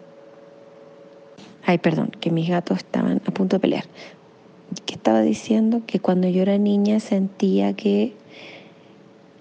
ay 1.65 1.79
perdón 1.79 2.11
que 2.21 2.31
mis 2.31 2.49
gatos 2.49 2.79
estaban 2.79 3.23
a 3.25 3.31
punto 3.31 3.57
de 3.57 3.61
pelear 3.61 3.85
¿Qué 4.87 4.95
estaba 4.95 5.21
diciendo? 5.21 5.83
Que 5.87 5.99
cuando 5.99 6.29
yo 6.29 6.43
era 6.43 6.57
niña 6.57 7.01
sentía 7.01 7.73
que 7.73 8.15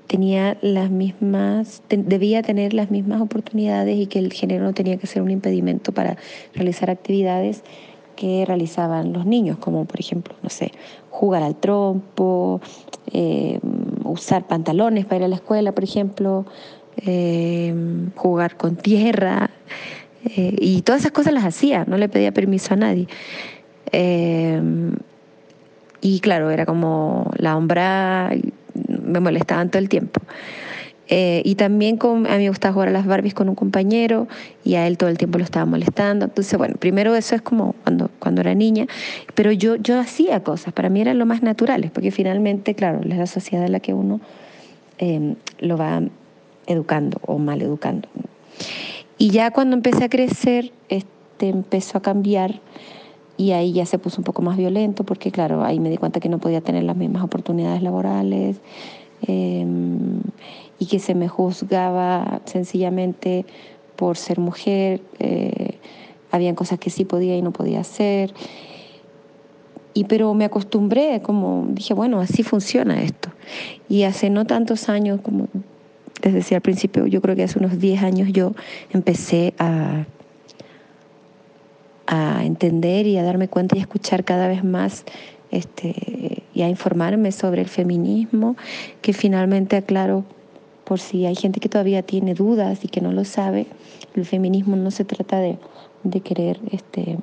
tenía 0.09 0.57
las 0.61 0.89
mismas, 0.89 1.83
debía 1.87 2.41
tener 2.41 2.73
las 2.73 2.89
mismas 2.89 3.21
oportunidades 3.21 3.95
y 3.95 4.07
que 4.07 4.17
el 4.17 4.33
género 4.33 4.63
no 4.63 4.73
tenía 4.73 4.97
que 4.97 5.05
ser 5.05 5.21
un 5.21 5.29
impedimento 5.29 5.91
para 5.91 6.17
realizar 6.55 6.89
actividades 6.89 7.63
que 8.15 8.43
realizaban 8.43 9.13
los 9.13 9.27
niños, 9.27 9.59
como 9.59 9.85
por 9.85 9.99
ejemplo, 9.99 10.33
no 10.41 10.49
sé, 10.49 10.71
jugar 11.11 11.43
al 11.43 11.55
trompo, 11.55 12.59
eh, 13.13 13.59
usar 14.03 14.47
pantalones 14.47 15.05
para 15.05 15.17
ir 15.17 15.23
a 15.25 15.27
la 15.27 15.35
escuela, 15.35 15.73
por 15.73 15.83
ejemplo, 15.83 16.45
eh, 17.05 17.71
jugar 18.15 18.57
con 18.57 18.77
tierra, 18.77 19.51
eh, 20.25 20.55
y 20.59 20.81
todas 20.81 21.01
esas 21.01 21.11
cosas 21.11 21.33
las 21.33 21.45
hacía, 21.45 21.85
no 21.85 21.97
le 21.97 22.09
pedía 22.09 22.31
permiso 22.31 22.73
a 22.73 22.77
nadie. 22.77 23.07
y 26.01 26.19
claro, 26.21 26.49
era 26.49 26.65
como 26.65 27.29
la 27.37 27.57
hombra 27.57 28.31
me 29.09 29.19
molestaban 29.19 29.69
todo 29.69 29.79
el 29.81 29.89
tiempo. 29.89 30.21
Eh, 31.11 31.41
y 31.43 31.55
también 31.55 31.97
con, 31.97 32.27
a 32.27 32.37
mí 32.37 32.43
me 32.43 32.49
gustaba 32.49 32.71
jugar 32.71 32.89
a 32.89 32.91
las 32.91 33.07
Barbies 33.07 33.33
con 33.33 33.49
un 33.49 33.55
compañero 33.55 34.27
y 34.63 34.75
a 34.75 34.85
él 34.85 34.99
todo 34.99 35.09
el 35.09 35.17
tiempo 35.17 35.39
lo 35.39 35.43
estaba 35.43 35.65
molestando. 35.65 36.25
Entonces, 36.25 36.55
bueno, 36.57 36.75
primero 36.77 37.15
eso 37.15 37.33
es 37.33 37.41
como 37.41 37.73
cuando, 37.83 38.11
cuando 38.19 38.41
era 38.41 38.53
niña, 38.53 38.85
pero 39.33 39.51
yo, 39.51 39.75
yo 39.75 39.99
hacía 39.99 40.43
cosas, 40.43 40.71
para 40.71 40.89
mí 40.89 41.01
eran 41.01 41.17
lo 41.17 41.25
más 41.25 41.41
naturales, 41.41 41.89
porque 41.89 42.11
finalmente, 42.11 42.75
claro, 42.75 42.99
es 43.01 43.17
la 43.17 43.25
sociedad 43.25 43.65
en 43.65 43.71
la 43.71 43.79
que 43.79 43.95
uno 43.95 44.21
em, 44.99 45.35
lo 45.59 45.77
va 45.77 46.03
educando 46.67 47.19
o 47.25 47.39
mal 47.39 47.63
educando. 47.63 48.07
Y 49.17 49.31
ya 49.31 49.49
cuando 49.49 49.75
empecé 49.75 50.03
a 50.03 50.09
crecer, 50.09 50.71
este, 50.89 51.49
empezó 51.49 51.97
a 51.97 52.01
cambiar 52.01 52.61
y 53.35 53.51
ahí 53.53 53.73
ya 53.73 53.85
se 53.85 53.97
puso 53.97 54.19
un 54.19 54.25
poco 54.25 54.43
más 54.43 54.57
violento 54.57 55.05
porque 55.05 55.31
claro, 55.31 55.63
ahí 55.63 55.79
me 55.79 55.89
di 55.89 55.97
cuenta 55.97 56.19
que 56.19 56.29
no 56.29 56.37
podía 56.37 56.61
tener 56.61 56.83
las 56.83 56.97
mismas 56.97 57.23
oportunidades 57.23 57.81
laborales 57.81 58.57
em, 59.29 60.21
y 60.79 60.85
que 60.85 60.99
se 60.99 61.15
me 61.15 61.27
juzgaba 61.27 62.41
sencillamente 62.45 63.45
por 63.95 64.17
ser 64.17 64.39
mujer, 64.39 65.01
eh, 65.19 65.77
habían 66.31 66.55
cosas 66.55 66.79
que 66.79 66.89
sí 66.89 67.05
podía 67.05 67.35
y 67.35 67.41
no 67.41 67.51
podía 67.51 67.81
hacer. 67.81 68.33
Y 69.93 70.05
pero 70.05 70.33
me 70.33 70.45
acostumbré, 70.45 71.21
como 71.21 71.67
dije, 71.71 71.93
bueno, 71.93 72.21
así 72.21 72.43
funciona 72.43 73.01
esto. 73.01 73.29
Y 73.89 74.03
hace 74.03 74.29
no 74.29 74.45
tantos 74.45 74.87
años, 74.89 75.19
como 75.21 75.47
les 76.23 76.33
decía 76.33 76.57
al 76.57 76.61
principio, 76.61 77.07
yo 77.07 77.21
creo 77.21 77.35
que 77.35 77.43
hace 77.43 77.59
unos 77.59 77.79
10 77.79 78.03
años 78.03 78.29
yo 78.31 78.53
empecé 78.91 79.53
a 79.57 80.05
a 82.11 82.43
entender 82.43 83.05
y 83.05 83.17
a 83.17 83.23
darme 83.23 83.47
cuenta 83.47 83.75
y 83.75 83.79
a 83.79 83.81
escuchar 83.81 84.23
cada 84.23 84.47
vez 84.47 84.63
más 84.63 85.05
este, 85.51 86.43
a 86.61 86.69
informarme 86.69 87.31
sobre 87.31 87.61
el 87.61 87.67
feminismo, 87.67 88.55
que 89.01 89.13
finalmente 89.13 89.77
aclaro 89.77 90.23
por 90.83 90.99
si 90.99 91.25
hay 91.25 91.35
gente 91.35 91.59
que 91.59 91.69
todavía 91.69 92.01
tiene 92.01 92.33
dudas 92.33 92.83
y 92.83 92.87
que 92.87 93.01
no 93.01 93.11
lo 93.11 93.23
sabe, 93.23 93.67
el 94.15 94.25
feminismo 94.25 94.75
no 94.75 94.89
se 94.89 95.05
trata 95.05 95.37
de, 95.39 95.59
de 96.03 96.21
querer 96.21 96.59
este, 96.71 97.17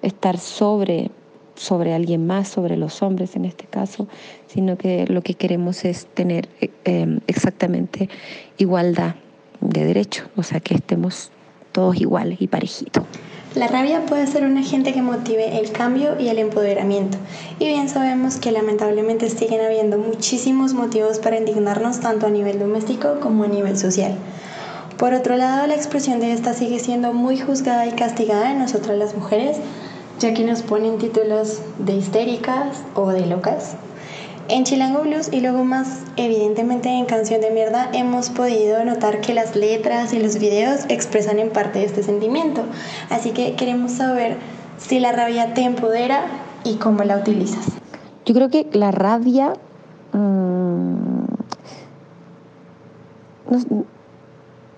estar 0.00 0.38
sobre, 0.38 1.10
sobre 1.54 1.94
alguien 1.94 2.26
más, 2.26 2.48
sobre 2.48 2.76
los 2.76 3.02
hombres 3.02 3.36
en 3.36 3.44
este 3.44 3.66
caso, 3.66 4.08
sino 4.46 4.76
que 4.78 5.06
lo 5.06 5.22
que 5.22 5.34
queremos 5.34 5.84
es 5.84 6.06
tener 6.06 6.48
eh, 6.60 7.18
exactamente 7.26 8.08
igualdad 8.58 9.16
de 9.60 9.84
derechos, 9.84 10.28
o 10.36 10.42
sea, 10.42 10.60
que 10.60 10.74
estemos 10.74 11.30
todos 11.72 12.00
iguales 12.00 12.40
y 12.40 12.48
parejitos. 12.48 13.04
La 13.54 13.68
rabia 13.68 14.06
puede 14.06 14.26
ser 14.26 14.44
un 14.44 14.56
agente 14.56 14.94
que 14.94 15.02
motive 15.02 15.58
el 15.58 15.72
cambio 15.72 16.18
y 16.18 16.28
el 16.28 16.38
empoderamiento, 16.38 17.18
y 17.58 17.66
bien 17.66 17.90
sabemos 17.90 18.36
que 18.36 18.50
lamentablemente 18.50 19.28
siguen 19.28 19.60
habiendo 19.60 19.98
muchísimos 19.98 20.72
motivos 20.72 21.18
para 21.18 21.36
indignarnos 21.36 22.00
tanto 22.00 22.26
a 22.26 22.30
nivel 22.30 22.58
doméstico 22.58 23.20
como 23.20 23.44
a 23.44 23.48
nivel 23.48 23.76
social. 23.76 24.16
Por 24.96 25.12
otro 25.12 25.36
lado, 25.36 25.66
la 25.66 25.74
expresión 25.74 26.18
de 26.18 26.32
esta 26.32 26.54
sigue 26.54 26.78
siendo 26.78 27.12
muy 27.12 27.38
juzgada 27.38 27.86
y 27.86 27.92
castigada 27.92 28.52
en 28.52 28.58
nosotras 28.58 28.96
las 28.96 29.14
mujeres, 29.14 29.58
ya 30.18 30.32
que 30.32 30.44
nos 30.44 30.62
ponen 30.62 30.96
títulos 30.96 31.60
de 31.78 31.92
histéricas 31.92 32.78
o 32.94 33.10
de 33.10 33.26
locas, 33.26 33.76
en 34.48 34.64
Chilango 34.64 35.02
Blues 35.02 35.28
y 35.32 35.40
luego 35.40 35.64
más 35.64 36.04
evidentemente 36.16 36.88
en 36.88 37.06
Canción 37.06 37.40
de 37.40 37.50
Mierda 37.50 37.88
hemos 37.92 38.30
podido 38.30 38.84
notar 38.84 39.20
que 39.20 39.34
las 39.34 39.56
letras 39.56 40.12
y 40.12 40.18
los 40.18 40.38
videos 40.38 40.80
expresan 40.88 41.38
en 41.38 41.50
parte 41.50 41.84
este 41.84 42.02
sentimiento. 42.02 42.62
Así 43.10 43.30
que 43.30 43.54
queremos 43.54 43.92
saber 43.92 44.36
si 44.78 45.00
la 45.00 45.12
rabia 45.12 45.54
te 45.54 45.62
empodera 45.62 46.26
y 46.64 46.76
cómo 46.76 47.04
la 47.04 47.16
utilizas. 47.16 47.66
Yo 48.24 48.34
creo 48.34 48.50
que 48.50 48.68
la 48.72 48.90
rabia... 48.90 49.54
Mm, 50.12 51.24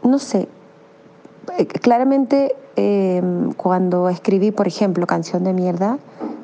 no, 0.02 0.18
sé. 0.18 0.48
Eh, 1.58 1.66
claramente 1.66 2.56
em, 2.76 3.52
cuando 3.52 4.08
escribí, 4.08 4.50
por 4.50 4.66
ejemplo, 4.66 5.06
Canción 5.06 5.44
de 5.44 5.52
Mierda, 5.52 5.98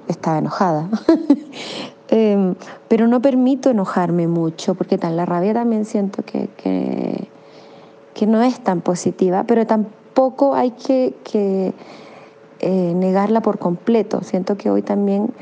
estaba 0.08 0.38
enojada. 0.38 0.88
Em, 2.12 2.56
pero 2.88 3.06
no 3.06 3.22
permito 3.22 3.70
enojarme 3.70 4.26
mucho, 4.26 4.74
porque 4.74 4.98
tal, 4.98 5.16
la 5.16 5.26
rabia 5.26 5.54
también 5.54 5.84
siento 5.84 6.24
que, 6.24 6.48
que, 6.56 8.26
no 8.26 8.42
es 8.42 8.60
tan 8.60 8.82
positiva, 8.82 9.44
pero 9.44 9.66
tampoco 9.66 10.54
hay 10.54 10.72
que, 10.72 11.14
que 11.24 11.72
eh, 12.58 12.92
negarla 12.94 13.40
por 13.40 13.58
completo. 13.58 14.22
Siento 14.22 14.58
que 14.58 14.68
hoy 14.68 14.82
también 14.82 15.32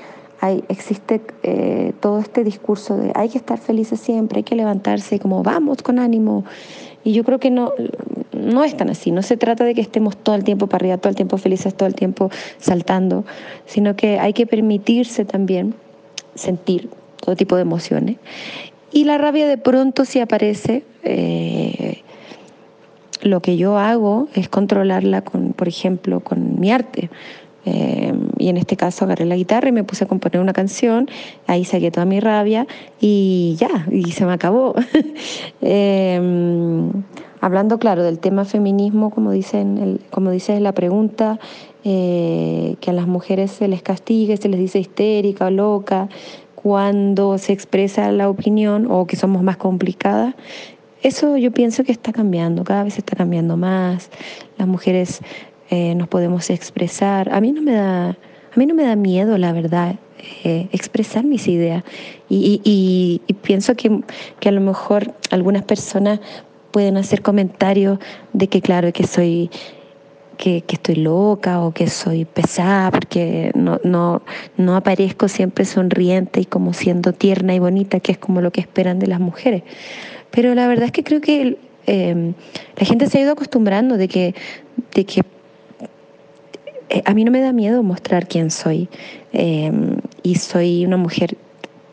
hay, 0.41 0.63
existe 0.69 1.21
eh, 1.43 1.93
todo 1.99 2.21
este 2.21 2.45
discurso 2.45 2.97
de 2.97 3.11
hay 3.17 3.31
que 3.31 3.39
estar 3.39 3.59
felices 3.59 3.99
siempre, 3.99 4.39
hay 4.39 4.45
que 4.45 4.55
levantarse 4.55 5.19
como 5.19 5.43
vamos 5.43 5.83
con 5.83 5.99
ánimo. 5.99 6.45
Y 7.03 7.13
yo 7.15 7.25
creo 7.25 7.41
que 7.41 7.51
no, 7.51 7.73
no 8.33 8.63
es 8.63 8.77
tan 8.77 8.91
así, 8.91 9.11
no 9.11 9.23
se 9.23 9.37
trata 9.37 9.65
de 9.65 9.75
que 9.75 9.81
estemos 9.81 10.17
todo 10.17 10.37
el 10.37 10.45
tiempo 10.45 10.69
para 10.69 10.83
arriba, 10.83 10.99
todo 10.99 11.09
el 11.09 11.17
tiempo 11.17 11.37
felices, 11.39 11.75
todo 11.75 11.89
el 11.89 11.95
tiempo 11.97 12.31
saltando, 12.59 13.25
sino 13.67 13.97
que 13.97 14.21
hay 14.21 14.35
que 14.35 14.47
permitirse 14.47 15.25
también 15.25 15.75
sentir 16.39 16.89
todo 17.21 17.37
tipo 17.37 17.57
de 17.57 17.63
emociones. 17.63 18.17
Y 18.93 19.05
la 19.05 19.19
rabia 19.19 19.47
de 19.47 19.59
pronto 19.59 20.05
si 20.05 20.21
aparece, 20.21 20.85
eh, 21.03 22.03
lo 23.23 23.41
que 23.41 23.57
yo 23.57 23.77
hago 23.77 24.29
es 24.35 24.49
controlarla 24.49 25.23
con, 25.23 25.53
por 25.53 25.69
ejemplo, 25.69 26.21
con 26.21 26.59
mi 26.59 26.73
arte. 26.73 27.11
Eh, 27.67 28.15
y 28.39 28.49
en 28.49 28.57
este 28.57 28.77
caso 28.77 29.05
agarré 29.05 29.27
la 29.27 29.37
guitarra 29.37 29.69
y 29.69 29.73
me 29.73 29.85
puse 29.85 30.05
a 30.05 30.09
componer 30.09 30.41
una 30.41 30.55
canción, 30.55 31.11
ahí 31.47 31.67
saqué 31.67 31.91
toda 31.91 32.07
mi 32.07 32.19
rabia 32.19 32.67
y 32.99 33.57
ya, 33.59 33.87
y 33.91 34.13
se 34.13 34.25
me 34.25 34.33
acabó. 34.33 34.75
Eh, 35.61 36.21
hablando, 37.41 37.79
claro, 37.79 38.03
del 38.03 38.19
tema 38.19 38.45
feminismo, 38.45 39.11
como, 39.11 39.31
dicen, 39.33 40.01
como 40.11 40.31
dice 40.31 40.59
la 40.61 40.73
pregunta, 40.73 41.39
eh, 41.85 42.77
que 42.81 42.91
a 42.91 42.93
las 42.93 43.07
mujeres 43.07 43.51
se 43.51 43.69
les 43.69 43.83
castigue, 43.83 44.37
se 44.37 44.49
les 44.49 44.61
dice 44.61 44.79
histérica 44.79 45.47
o 45.47 45.51
loca 45.51 46.09
cuando 46.55 47.39
se 47.39 47.53
expresa 47.53 48.11
la 48.11 48.29
opinión 48.29 48.89
o 48.91 49.07
que 49.07 49.17
somos 49.17 49.43
más 49.43 49.57
complicadas. 49.57 50.35
Eso 51.03 51.37
yo 51.37 51.53
pienso 51.53 51.85
que 51.85 51.93
está 51.93 52.13
cambiando, 52.13 52.65
cada 52.65 52.83
vez 52.83 52.99
está 52.99 53.15
cambiando 53.15 53.57
más. 53.57 54.11
Las 54.57 54.67
mujeres 54.67 55.21
eh, 55.71 55.95
nos 55.95 56.09
podemos 56.09 56.51
expresar. 56.51 57.33
A 57.33 57.41
mí 57.41 57.53
no 57.53 57.63
me 57.63 57.75
da, 57.75 58.09
a 58.09 58.57
mí 58.57 58.67
no 58.67 58.75
me 58.75 58.83
da 58.83 58.97
miedo, 58.97 59.39
la 59.39 59.53
verdad, 59.53 59.97
eh, 60.43 60.69
expresar 60.73 61.25
mis 61.25 61.47
ideas. 61.47 61.85
Y, 62.29 62.61
y, 62.65 63.33
pienso 63.35 63.77
que, 63.77 64.03
que, 64.41 64.49
a 64.49 64.53
lo 64.53 64.61
mejor 64.61 65.15
algunas 65.31 65.63
personas 65.63 66.21
pueden 66.71 66.97
hacer 66.97 67.23
comentarios 67.23 67.99
de 68.33 68.49
que, 68.49 68.61
claro, 68.61 68.93
que 68.93 69.07
soy 69.07 69.51
que, 70.39 70.65
estoy 70.69 70.95
loca 70.95 71.61
o 71.61 71.73
que 71.73 71.89
soy 71.89 72.25
pesada 72.25 72.91
porque 72.91 73.51
no, 73.55 73.81
no, 73.85 74.23
no 74.57 74.77
aparezco 74.77 75.29
siempre 75.29 75.65
sonriente 75.67 76.41
y 76.41 76.45
como 76.47 76.73
siendo 76.73 77.13
tierna 77.13 77.55
y 77.55 77.59
bonita, 77.59 78.01
que 78.01 78.13
es 78.13 78.19
como 78.19 78.41
lo 78.41 78.51
que 78.51 78.61
esperan 78.61 78.99
de 78.99 79.09
las 79.09 79.21
mujeres. 79.21 79.65
Pero 80.31 80.55
la 80.55 80.67
verdad 80.69 80.87
es 80.87 80.93
que 80.93 81.05
creo 81.05 81.21
que 81.21 81.59
em, 81.87 82.35
la 82.77 82.87
gente 82.87 83.09
se 83.09 83.19
ha 83.19 83.23
ido 83.23 83.33
acostumbrando 83.33 83.97
de 83.97 84.09
que, 84.09 84.35
de 84.95 85.05
que 85.05 85.23
eh, 86.89 87.03
a 87.05 87.13
mí 87.13 87.25
no 87.25 87.31
me 87.31 87.41
da 87.41 87.53
miedo 87.53 87.83
mostrar 87.83 88.29
quién 88.29 88.51
soy. 88.51 88.89
Em, 89.33 89.97
y 90.23 90.37
soy 90.37 90.87
una 90.87 90.97
mujer 90.97 91.37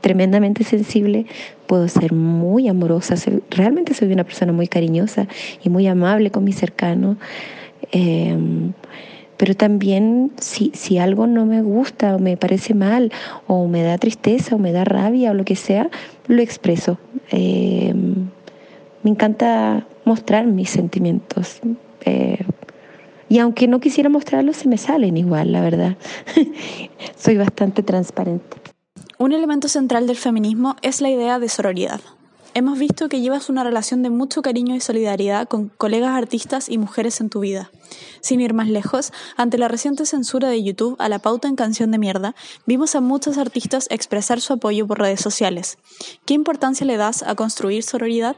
tremendamente 0.05 0.63
sensible, 0.63 1.25
puedo 1.65 1.87
ser 1.87 2.13
muy 2.13 2.67
amorosa, 2.67 3.15
realmente 3.49 3.95
soy 3.95 4.13
una 4.13 4.23
persona 4.23 4.51
muy 4.51 4.67
cariñosa 4.67 5.27
y 5.63 5.69
muy 5.69 5.87
amable 5.87 6.29
con 6.29 6.43
mis 6.43 6.57
cercanos. 6.57 7.17
Em, 7.91 8.73
pero 9.37 9.55
también 9.55 10.31
si, 10.39 10.71
si 10.75 10.99
algo 10.99 11.25
no 11.25 11.47
me 11.47 11.63
gusta 11.63 12.15
o 12.15 12.19
me 12.19 12.37
parece 12.37 12.75
mal 12.75 13.11
o 13.47 13.67
me 13.67 13.81
da 13.81 13.97
tristeza 13.97 14.53
o 14.53 14.59
me 14.59 14.71
da 14.73 14.83
rabia 14.83 15.31
o 15.31 15.33
lo 15.33 15.43
que 15.43 15.55
sea, 15.55 15.89
lo 16.27 16.39
expreso. 16.39 16.99
Em, 17.31 18.27
me 19.01 19.09
encanta 19.09 19.87
mostrar 20.03 20.45
mis 20.45 20.69
sentimientos. 20.69 21.61
Eh, 22.05 22.45
y 23.27 23.39
aunque 23.39 23.67
no 23.67 23.79
quisiera 23.79 24.09
mostrarlos, 24.09 24.55
se 24.55 24.67
me 24.67 24.77
salen 24.77 25.17
igual, 25.17 25.51
la 25.51 25.61
verdad. 25.61 25.97
Soy 27.17 27.37
bastante 27.37 27.81
transparente. 27.81 28.64
Un 29.17 29.31
elemento 29.31 29.69
central 29.69 30.07
del 30.07 30.17
feminismo 30.17 30.75
es 30.81 30.99
la 30.99 31.09
idea 31.09 31.39
de 31.39 31.47
sororidad. 31.47 32.01
Hemos 32.53 32.77
visto 32.77 33.07
que 33.07 33.21
llevas 33.21 33.49
una 33.49 33.63
relación 33.63 34.03
de 34.03 34.09
mucho 34.09 34.41
cariño 34.41 34.75
y 34.75 34.81
solidaridad 34.81 35.47
con 35.47 35.69
colegas 35.69 36.11
artistas 36.11 36.67
y 36.69 36.77
mujeres 36.77 37.21
en 37.21 37.29
tu 37.29 37.39
vida. 37.39 37.69
Sin 38.19 38.41
ir 38.41 38.53
más 38.53 38.67
lejos, 38.67 39.13
ante 39.37 39.57
la 39.57 39.69
reciente 39.69 40.05
censura 40.05 40.49
de 40.49 40.61
YouTube 40.63 40.97
a 40.99 41.07
la 41.07 41.19
pauta 41.19 41.47
en 41.47 41.55
canción 41.55 41.91
de 41.91 41.97
mierda, 41.97 42.35
vimos 42.65 42.95
a 42.95 43.01
muchos 43.01 43.37
artistas 43.37 43.87
expresar 43.89 44.41
su 44.41 44.53
apoyo 44.53 44.85
por 44.85 44.99
redes 44.99 45.21
sociales. 45.21 45.77
¿Qué 46.25 46.33
importancia 46.33 46.85
le 46.85 46.97
das 46.97 47.23
a 47.23 47.35
construir 47.35 47.83
sororidad? 47.83 48.35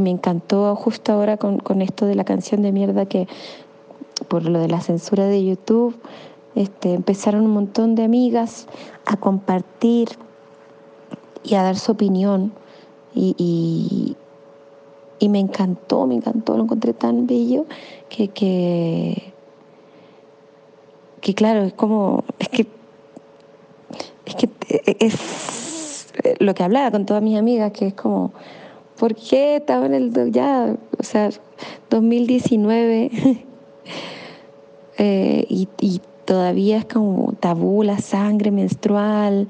Me 0.00 0.10
encantó 0.10 0.74
justo 0.76 1.12
ahora 1.12 1.36
con, 1.36 1.82
esto 1.82 2.06
de 2.06 2.14
la 2.14 2.24
canción 2.24 2.62
de 2.62 2.72
mierda 2.72 3.06
que 3.06 3.26
por 4.28 4.44
lo 4.44 4.60
de 4.60 4.68
la 4.68 4.80
censura 4.80 5.26
de 5.26 5.44
YouTube, 5.44 5.94
este, 6.54 6.94
empezaron 6.94 7.44
un 7.44 7.52
montón 7.52 7.94
de 7.94 8.04
amigas 8.04 8.66
a 9.06 9.16
compartir 9.16 10.08
y 11.42 11.54
a 11.54 11.62
dar 11.62 11.76
su 11.76 11.92
opinión. 11.92 12.52
Y, 13.14 14.16
y, 15.20 15.28
me 15.28 15.38
encantó, 15.38 16.06
me 16.06 16.16
encantó, 16.16 16.54
lo 16.56 16.64
encontré 16.64 16.92
tan 16.92 17.26
bello 17.26 17.64
que, 18.10 18.28
que, 18.28 19.32
que 21.22 21.34
claro, 21.34 21.62
es 21.62 21.72
como, 21.72 22.24
es 22.38 22.48
que, 22.50 22.66
es 24.26 24.34
que 24.34 24.50
es 25.00 26.12
lo 26.40 26.54
que 26.54 26.62
hablaba 26.62 26.90
con 26.90 27.06
todas 27.06 27.22
mis 27.22 27.38
amigas, 27.38 27.72
que 27.72 27.86
es 27.86 27.94
como, 27.94 28.32
¿por 28.98 29.14
qué 29.14 29.56
estaba 29.56 29.86
en 29.86 29.94
el, 29.94 30.30
ya, 30.30 30.76
o 30.98 31.02
sea, 31.02 31.30
2019 31.88 33.10
eh, 34.98 35.46
y 35.48 35.68
todavía 36.24 36.78
es 36.78 36.84
como 36.84 37.34
tabú 37.40 37.82
la 37.82 37.98
sangre 37.98 38.50
menstrual? 38.50 39.48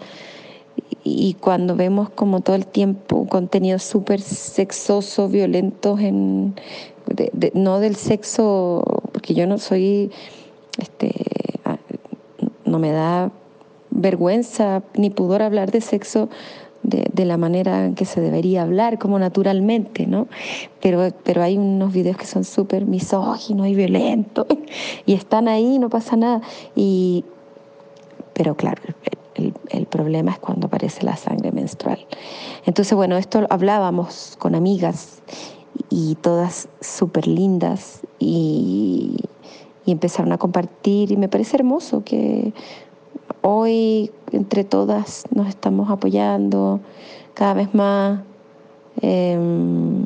y 1.04 1.34
cuando 1.34 1.76
vemos 1.76 2.08
como 2.08 2.40
todo 2.40 2.56
el 2.56 2.66
tiempo 2.66 3.26
contenido 3.28 3.78
súper 3.78 4.22
sexoso, 4.22 5.28
violentos, 5.28 6.00
en, 6.00 6.54
no 7.52 7.78
del 7.78 7.96
sexo, 7.96 8.82
porque 9.12 9.34
yo 9.34 9.46
no 9.46 9.58
soy, 9.58 10.10
este, 10.78 11.12
no 12.64 12.78
me 12.78 12.90
da 12.90 13.30
vergüenza 13.90 14.82
ni 14.96 15.10
pudor 15.10 15.42
hablar 15.42 15.70
de 15.70 15.82
sexo 15.82 16.30
de, 17.12 17.24
la 17.24 17.36
manera 17.36 17.86
en 17.86 17.94
que 17.94 18.04
se 18.04 18.20
debería 18.20 18.62
hablar, 18.62 18.98
como 18.98 19.18
naturalmente, 19.18 20.06
¿no? 20.06 20.28
Pero, 20.80 21.08
pero 21.22 21.42
hay 21.42 21.56
unos 21.56 21.92
videos 21.92 22.16
que 22.16 22.26
son 22.26 22.44
súper 22.44 22.86
misóginos 22.86 23.66
y 23.66 23.74
violentos 23.74 24.46
y 25.06 25.14
están 25.14 25.48
ahí, 25.48 25.78
no 25.78 25.88
pasa 25.88 26.16
nada. 26.16 26.42
Y, 26.76 27.24
pero 28.32 28.56
claro, 28.56 28.82
el, 29.34 29.86
problema 29.86 30.32
es 30.32 30.38
cuando 30.38 30.66
aparece 30.66 31.04
la 31.04 31.16
sangre 31.16 31.52
menstrual. 31.52 32.04
Entonces, 32.66 32.94
bueno, 32.94 33.16
esto 33.16 33.46
hablábamos 33.50 34.36
con 34.38 34.54
amigas 34.54 35.22
y 35.90 36.16
todas 36.16 36.68
súper 36.80 37.26
lindas 37.26 38.00
y, 38.18 39.16
y 39.86 39.92
empezaron 39.92 40.32
a 40.32 40.38
compartir 40.38 41.12
y 41.12 41.16
me 41.16 41.28
parece 41.28 41.56
hermoso 41.56 42.02
que 42.04 42.52
hoy 43.42 44.10
entre 44.32 44.64
todas 44.64 45.24
nos 45.34 45.48
estamos 45.48 45.90
apoyando 45.90 46.80
cada 47.34 47.54
vez 47.54 47.74
más. 47.74 48.20
Em, 49.00 50.04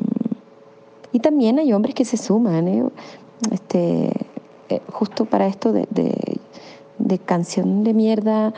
y 1.11 1.19
también 1.19 1.59
hay 1.59 1.73
hombres 1.73 1.95
que 1.95 2.05
se 2.05 2.17
suman, 2.17 2.67
¿eh? 2.67 2.83
este, 3.51 4.11
eh, 4.69 4.81
justo 4.91 5.25
para 5.25 5.47
esto 5.47 5.71
de, 5.71 5.87
de 6.99 7.17
canción 7.17 7.83
de 7.83 7.93
mierda, 7.93 8.53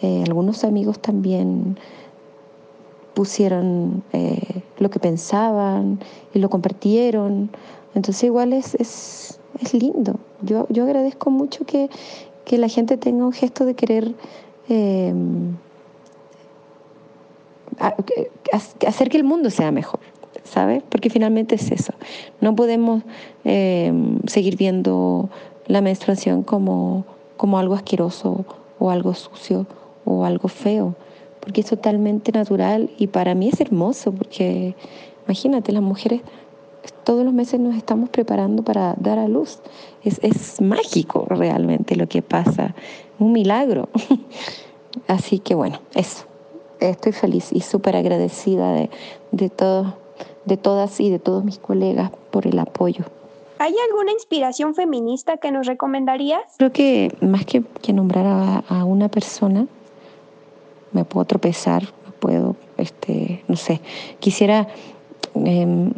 eh, 0.00 0.24
algunos 0.26 0.64
amigos 0.64 0.98
también 0.98 1.78
pusieron 3.14 4.02
eh, 4.12 4.62
lo 4.78 4.90
que 4.90 4.98
pensaban 4.98 6.00
y 6.34 6.40
lo 6.40 6.50
compartieron. 6.50 7.50
Entonces 7.94 8.24
igual 8.24 8.52
es, 8.52 8.74
es, 8.74 9.38
es 9.60 9.74
lindo. 9.74 10.18
Yo, 10.40 10.66
yo 10.70 10.84
agradezco 10.84 11.30
mucho 11.30 11.64
que, 11.64 11.88
que, 12.44 12.58
la 12.58 12.68
gente 12.68 12.96
tenga 12.96 13.24
un 13.24 13.32
gesto 13.32 13.64
de 13.64 13.74
querer 13.74 14.14
eh, 14.68 15.14
hacer 18.86 19.08
que 19.08 19.16
el 19.16 19.24
mundo 19.24 19.50
sea 19.50 19.70
mejor. 19.70 20.00
¿Sabes? 20.44 20.82
Porque 20.88 21.08
finalmente 21.08 21.54
es 21.54 21.70
eso. 21.70 21.94
No 22.40 22.54
podemos 22.54 23.02
seguir 23.44 24.56
viendo 24.56 25.30
la 25.66 25.80
menstruación 25.80 26.42
como, 26.42 27.04
como 27.36 27.58
algo 27.58 27.74
asqueroso 27.74 28.44
o 28.78 28.90
algo 28.90 29.14
sucio 29.14 29.66
o 30.04 30.24
algo 30.24 30.48
feo, 30.48 30.94
porque 31.40 31.60
es 31.60 31.68
totalmente 31.68 32.32
natural 32.32 32.90
y 32.98 33.06
para 33.06 33.34
mí 33.34 33.48
es 33.48 33.60
hermoso, 33.60 34.12
porque 34.12 34.74
imagínate, 35.26 35.72
las 35.72 35.82
mujeres 35.82 36.20
todos 37.04 37.24
los 37.24 37.32
meses 37.32 37.60
nos 37.60 37.76
estamos 37.76 38.08
preparando 38.10 38.62
para 38.62 38.94
dar 38.98 39.18
a 39.18 39.28
luz. 39.28 39.60
Es, 40.02 40.18
es 40.22 40.60
mágico 40.60 41.26
realmente 41.28 41.96
lo 41.96 42.08
que 42.08 42.22
pasa, 42.22 42.74
un 43.18 43.32
milagro. 43.32 43.88
Así 45.08 45.38
que 45.38 45.54
bueno, 45.54 45.80
eso. 45.94 46.24
Estoy 46.80 47.12
feliz 47.12 47.52
y 47.52 47.60
súper 47.60 47.94
agradecida 47.94 48.72
de, 48.72 48.90
de, 49.30 49.48
todo, 49.50 49.94
de 50.44 50.56
todas 50.56 50.98
y 50.98 51.10
de 51.10 51.20
todos 51.20 51.44
mis 51.44 51.58
colegas 51.58 52.10
por 52.30 52.46
el 52.46 52.58
apoyo. 52.58 53.04
¿Hay 53.58 53.74
alguna 53.88 54.10
inspiración 54.10 54.74
feminista 54.74 55.36
que 55.36 55.52
nos 55.52 55.68
recomendarías? 55.68 56.42
Creo 56.56 56.72
que 56.72 57.16
más 57.20 57.46
que, 57.46 57.62
que 57.80 57.92
nombrar 57.92 58.26
a, 58.26 58.58
a 58.68 58.84
una 58.84 59.08
persona, 59.08 59.68
me 60.90 61.04
puedo 61.04 61.24
tropezar, 61.24 61.84
puedo, 62.18 62.56
este, 62.76 63.44
no 63.46 63.54
sé, 63.54 63.80
quisiera 64.18 64.66
eh, 65.44 65.92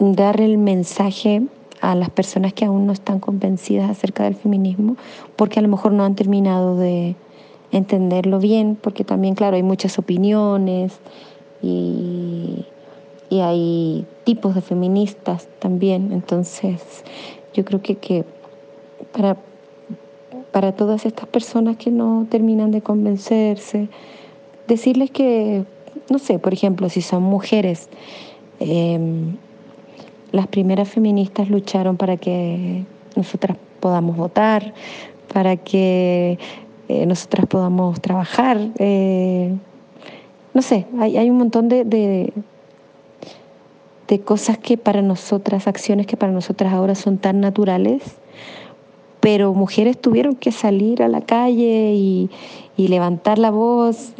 dar 0.00 0.40
el 0.40 0.58
mensaje 0.58 1.42
a 1.80 1.94
las 1.94 2.10
personas 2.10 2.52
que 2.52 2.64
aún 2.64 2.86
no 2.86 2.92
están 2.92 3.20
convencidas 3.20 3.88
acerca 3.88 4.24
del 4.24 4.34
feminismo, 4.34 4.96
porque 5.36 5.60
a 5.60 5.62
lo 5.62 5.68
mejor 5.68 5.92
no 5.92 6.04
han 6.04 6.16
terminado 6.16 6.76
de 6.76 7.14
entenderlo 7.70 8.40
bien, 8.40 8.76
porque 8.80 9.04
también, 9.04 9.34
claro, 9.34 9.54
hay 9.54 9.62
muchas 9.62 9.98
opiniones 9.98 10.98
y, 11.62 12.66
y 13.28 13.40
hay 13.40 14.04
tipos 14.24 14.56
de 14.56 14.60
feministas 14.60 15.48
también, 15.60 16.12
entonces 16.12 17.04
yo 17.54 17.64
creo 17.64 17.80
que, 17.80 17.94
que 17.94 18.24
para 19.12 19.36
para 20.50 20.72
todas 20.72 21.06
estas 21.06 21.26
personas 21.26 21.76
que 21.76 21.90
no 21.90 22.26
terminan 22.28 22.70
de 22.70 22.82
convencerse, 22.82 23.88
decirles 24.66 25.10
que, 25.10 25.64
no 26.08 26.18
sé, 26.18 26.38
por 26.38 26.52
ejemplo, 26.52 26.88
si 26.88 27.02
son 27.02 27.22
mujeres, 27.22 27.88
em, 28.58 29.36
las 30.32 30.46
primeras 30.46 30.88
feministas 30.88 31.50
lucharon 31.50 31.96
para 31.96 32.16
que 32.16 32.84
nosotras 33.16 33.56
podamos 33.80 34.16
votar, 34.16 34.74
para 35.32 35.56
que 35.56 36.38
eh, 36.88 37.06
nosotras 37.06 37.46
podamos 37.46 38.00
trabajar. 38.00 38.58
Eh, 38.78 39.54
no 40.52 40.62
sé, 40.62 40.86
hay, 40.98 41.30
un 41.30 41.38
montón 41.38 41.68
de, 41.68 41.84
de, 41.84 42.32
de 44.08 44.20
cosas 44.20 44.58
que 44.58 44.76
para 44.76 45.02
nosotras, 45.02 45.68
acciones 45.68 46.06
que 46.06 46.16
para 46.16 46.32
nosotras 46.32 46.72
ahora 46.72 46.96
son 46.96 47.18
tan 47.18 47.40
naturales, 47.40 48.02
pero 49.20 49.54
mujeres 49.54 50.00
tuvieron 50.00 50.34
que 50.34 50.50
salir 50.50 51.02
a 51.02 51.08
la 51.08 51.20
calle 51.20 51.92
y, 51.94 52.30
levantar 52.76 53.38
la 53.38 53.50
voz 53.50 54.14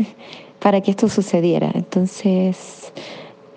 para 0.59 0.83
que 0.83 0.91
esto 0.91 1.09
sucediera. 1.09 1.71
Entonces, 1.75 2.93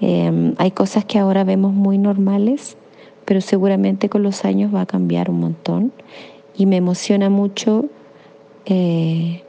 em, 0.06 0.54
hay 0.58 0.72
cosas 0.72 1.06
que 1.06 1.18
ahora 1.18 1.46
vemos 1.46 1.74
muy 1.74 1.98
normales, 1.98 2.76
pero 3.24 3.40
seguramente 3.40 4.10
con 4.10 4.22
los 4.22 4.44
años 4.44 4.76
va 4.76 4.82
a 4.82 4.86
cambiar 4.86 5.30
un 5.30 5.40
montón. 5.40 5.94
Y 6.58 6.66
me 6.66 6.76
emociona 6.76 7.30
mucho 7.30 7.86
eh, 8.66 9.44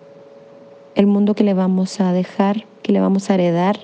el 0.95 1.07
mundo 1.07 1.35
que 1.35 1.43
le 1.43 1.55
vamos 1.55 2.01
a 2.01 2.13
dejar, 2.13 2.67
que 2.83 2.93
le 2.93 3.01
vamos 3.01 3.31
a 3.31 3.35
heredar 3.35 3.81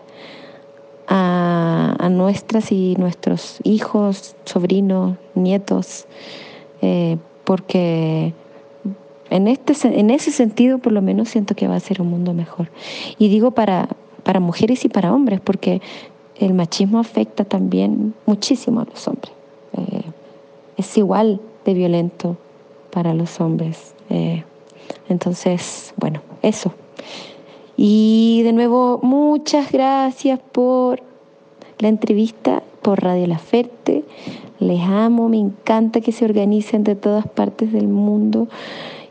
a, 1.08 2.08
nuestras 2.08 2.70
y 2.70 2.94
nuestros 2.98 3.58
hijos, 3.64 4.36
sobrinos, 4.44 5.16
nietos. 5.34 6.06
Eh, 6.82 7.16
porque 7.44 8.32
En, 9.28 9.48
este, 9.48 9.74
en 9.84 10.10
ese 10.10 10.30
sentido, 10.30 10.78
por 10.78 10.92
lo 10.92 11.02
menos, 11.02 11.28
siento 11.30 11.54
que 11.56 11.66
va 11.66 11.74
a 11.74 11.80
ser 11.80 12.00
un 12.00 12.10
mundo 12.10 12.32
mejor. 12.32 12.70
Y 13.18 13.28
digo 13.28 13.50
para, 13.50 13.88
para 14.22 14.38
mujeres 14.40 14.84
y 14.84 14.88
para 14.88 15.12
hombres, 15.12 15.40
porque 15.40 15.80
el 16.40 16.54
machismo 16.54 16.98
afecta 16.98 17.44
también 17.44 18.14
muchísimo 18.26 18.80
a 18.80 18.84
los 18.86 19.06
hombres. 19.06 19.32
Eh, 19.76 20.02
es 20.78 20.96
igual 20.96 21.40
de 21.66 21.74
violento 21.74 22.36
para 22.90 23.12
los 23.12 23.40
hombres. 23.40 23.94
Eh, 24.08 24.42
entonces, 25.08 25.92
bueno, 25.96 26.22
eso. 26.42 26.72
Y 27.76 28.40
de 28.42 28.52
nuevo, 28.52 29.00
muchas 29.02 29.70
gracias 29.70 30.40
por 30.52 31.02
la 31.78 31.88
entrevista 31.88 32.62
por 32.82 33.02
Radio 33.02 33.26
La 33.26 33.38
Ferte. 33.38 34.04
Les 34.58 34.80
amo, 34.80 35.28
me 35.28 35.38
encanta 35.38 36.00
que 36.00 36.12
se 36.12 36.24
organicen 36.24 36.84
de 36.84 36.94
todas 36.94 37.26
partes 37.26 37.72
del 37.72 37.88
mundo 37.88 38.48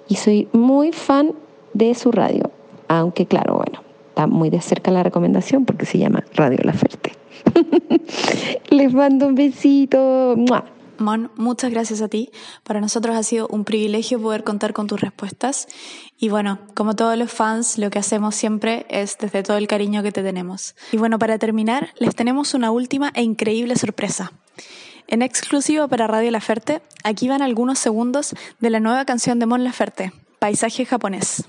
y 0.07 0.15
soy 0.15 0.47
muy 0.51 0.91
fan 0.91 1.33
de 1.73 1.93
su 1.93 2.11
radio, 2.11 2.49
aunque 2.87 3.27
claro, 3.27 3.57
bueno, 3.57 3.81
está 4.09 4.25
muy 4.25 4.49
de 4.49 4.61
cerca 4.61 4.91
la 4.91 5.03
recomendación 5.03 5.65
porque 5.65 5.85
se 5.85 5.99
llama 5.99 6.23
Radio 6.35 6.59
La 6.63 6.73
Ferte. 6.73 7.18
Les 8.69 8.93
mando 8.93 9.27
un 9.27 9.35
besito. 9.35 10.35
Mon, 10.99 11.31
muchas 11.37 11.71
gracias 11.71 12.01
a 12.01 12.09
ti. 12.09 12.29
Para 12.63 12.81
nosotros 12.81 13.15
ha 13.15 13.23
sido 13.23 13.47
un 13.47 13.63
privilegio 13.63 14.21
poder 14.21 14.43
contar 14.43 14.73
con 14.73 14.87
tus 14.87 14.99
respuestas. 14.99 15.67
Y 16.17 16.29
bueno, 16.29 16.59
como 16.73 16.95
todos 16.95 17.17
los 17.17 17.31
fans, 17.31 17.77
lo 17.77 17.89
que 17.89 17.99
hacemos 17.99 18.35
siempre 18.35 18.85
es 18.89 19.17
desde 19.17 19.43
todo 19.43 19.57
el 19.57 19.67
cariño 19.67 20.03
que 20.03 20.11
te 20.11 20.23
tenemos. 20.23 20.75
Y 20.91 20.97
bueno, 20.97 21.17
para 21.17 21.37
terminar, 21.37 21.93
les 21.97 22.15
tenemos 22.15 22.53
una 22.53 22.71
última 22.71 23.11
e 23.15 23.23
increíble 23.23 23.75
sorpresa. 23.75 24.33
En 25.07 25.21
exclusiva 25.21 25.87
para 25.87 26.05
Radio 26.05 26.29
Laferte, 26.31 26.81
aquí 27.03 27.29
van 27.29 27.41
algunos 27.41 27.79
segundos 27.79 28.35
de 28.59 28.69
la 28.69 28.79
nueva 28.79 29.05
canción 29.05 29.39
de 29.39 29.45
Mon 29.47 29.63
Laferte, 29.63 30.11
Paisaje 30.37 30.85
japonés. 30.85 31.45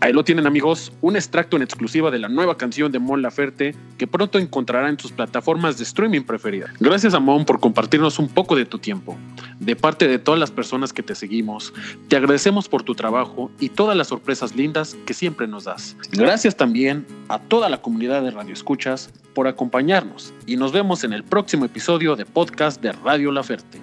Ahí 0.00 0.12
lo 0.12 0.22
tienen 0.22 0.46
amigos, 0.46 0.92
un 1.00 1.16
extracto 1.16 1.56
en 1.56 1.62
exclusiva 1.62 2.10
de 2.12 2.20
la 2.20 2.28
nueva 2.28 2.56
canción 2.56 2.92
de 2.92 3.00
Mon 3.00 3.20
Laferte 3.20 3.74
que 3.96 4.06
pronto 4.06 4.38
encontrará 4.38 4.88
en 4.88 4.98
sus 4.98 5.10
plataformas 5.10 5.76
de 5.76 5.82
streaming 5.82 6.22
preferidas. 6.22 6.70
Gracias 6.78 7.14
a 7.14 7.20
Mon 7.20 7.44
por 7.44 7.58
compartirnos 7.58 8.20
un 8.20 8.28
poco 8.28 8.54
de 8.54 8.64
tu 8.64 8.78
tiempo. 8.78 9.18
De 9.58 9.74
parte 9.74 10.06
de 10.06 10.20
todas 10.20 10.38
las 10.38 10.52
personas 10.52 10.92
que 10.92 11.02
te 11.02 11.16
seguimos, 11.16 11.72
te 12.06 12.16
agradecemos 12.16 12.68
por 12.68 12.84
tu 12.84 12.94
trabajo 12.94 13.50
y 13.58 13.70
todas 13.70 13.96
las 13.96 14.06
sorpresas 14.06 14.54
lindas 14.54 14.96
que 15.04 15.14
siempre 15.14 15.48
nos 15.48 15.64
das. 15.64 15.96
Gracias 16.12 16.56
también 16.56 17.04
a 17.28 17.40
toda 17.40 17.68
la 17.68 17.82
comunidad 17.82 18.22
de 18.22 18.30
Radio 18.30 18.52
Escuchas 18.52 19.10
por 19.34 19.48
acompañarnos 19.48 20.32
y 20.46 20.56
nos 20.56 20.72
vemos 20.72 21.02
en 21.02 21.12
el 21.12 21.24
próximo 21.24 21.64
episodio 21.64 22.14
de 22.14 22.24
podcast 22.24 22.80
de 22.80 22.92
Radio 22.92 23.32
Laferte. 23.32 23.80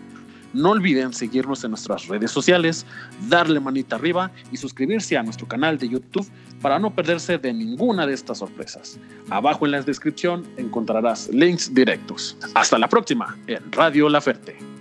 No 0.56 0.72
olviden 0.72 1.14
seguirnos 1.14 1.66
en 1.66 1.72
nuestras 1.72 2.08
redes 2.08 2.32
sociales, 2.32 2.86
darle 3.28 3.60
manita 3.60 3.98
arriba 3.98 4.32
y 4.54 4.58
suscribirse 4.58 5.18
a 5.18 5.24
nuestro 5.24 5.48
canal 5.48 5.78
de 5.78 5.90
YouTube 5.90 6.26
para 6.62 6.80
no 6.80 6.96
perderse 6.96 7.38
de 7.38 7.54
ninguna 7.54 8.08
de 8.08 8.14
estas 8.14 8.38
sorpresas. 8.38 8.98
Abajo 9.30 9.66
en 9.66 9.74
la 9.74 9.82
descripción 9.82 10.48
encontrarás 10.56 11.28
links 11.28 11.74
directos. 11.74 12.38
Hasta 12.54 12.80
la 12.80 12.88
próxima 12.88 13.38
en 13.48 13.70
Radio 13.74 14.08
La 14.08 14.22
Ferte. 14.22 14.75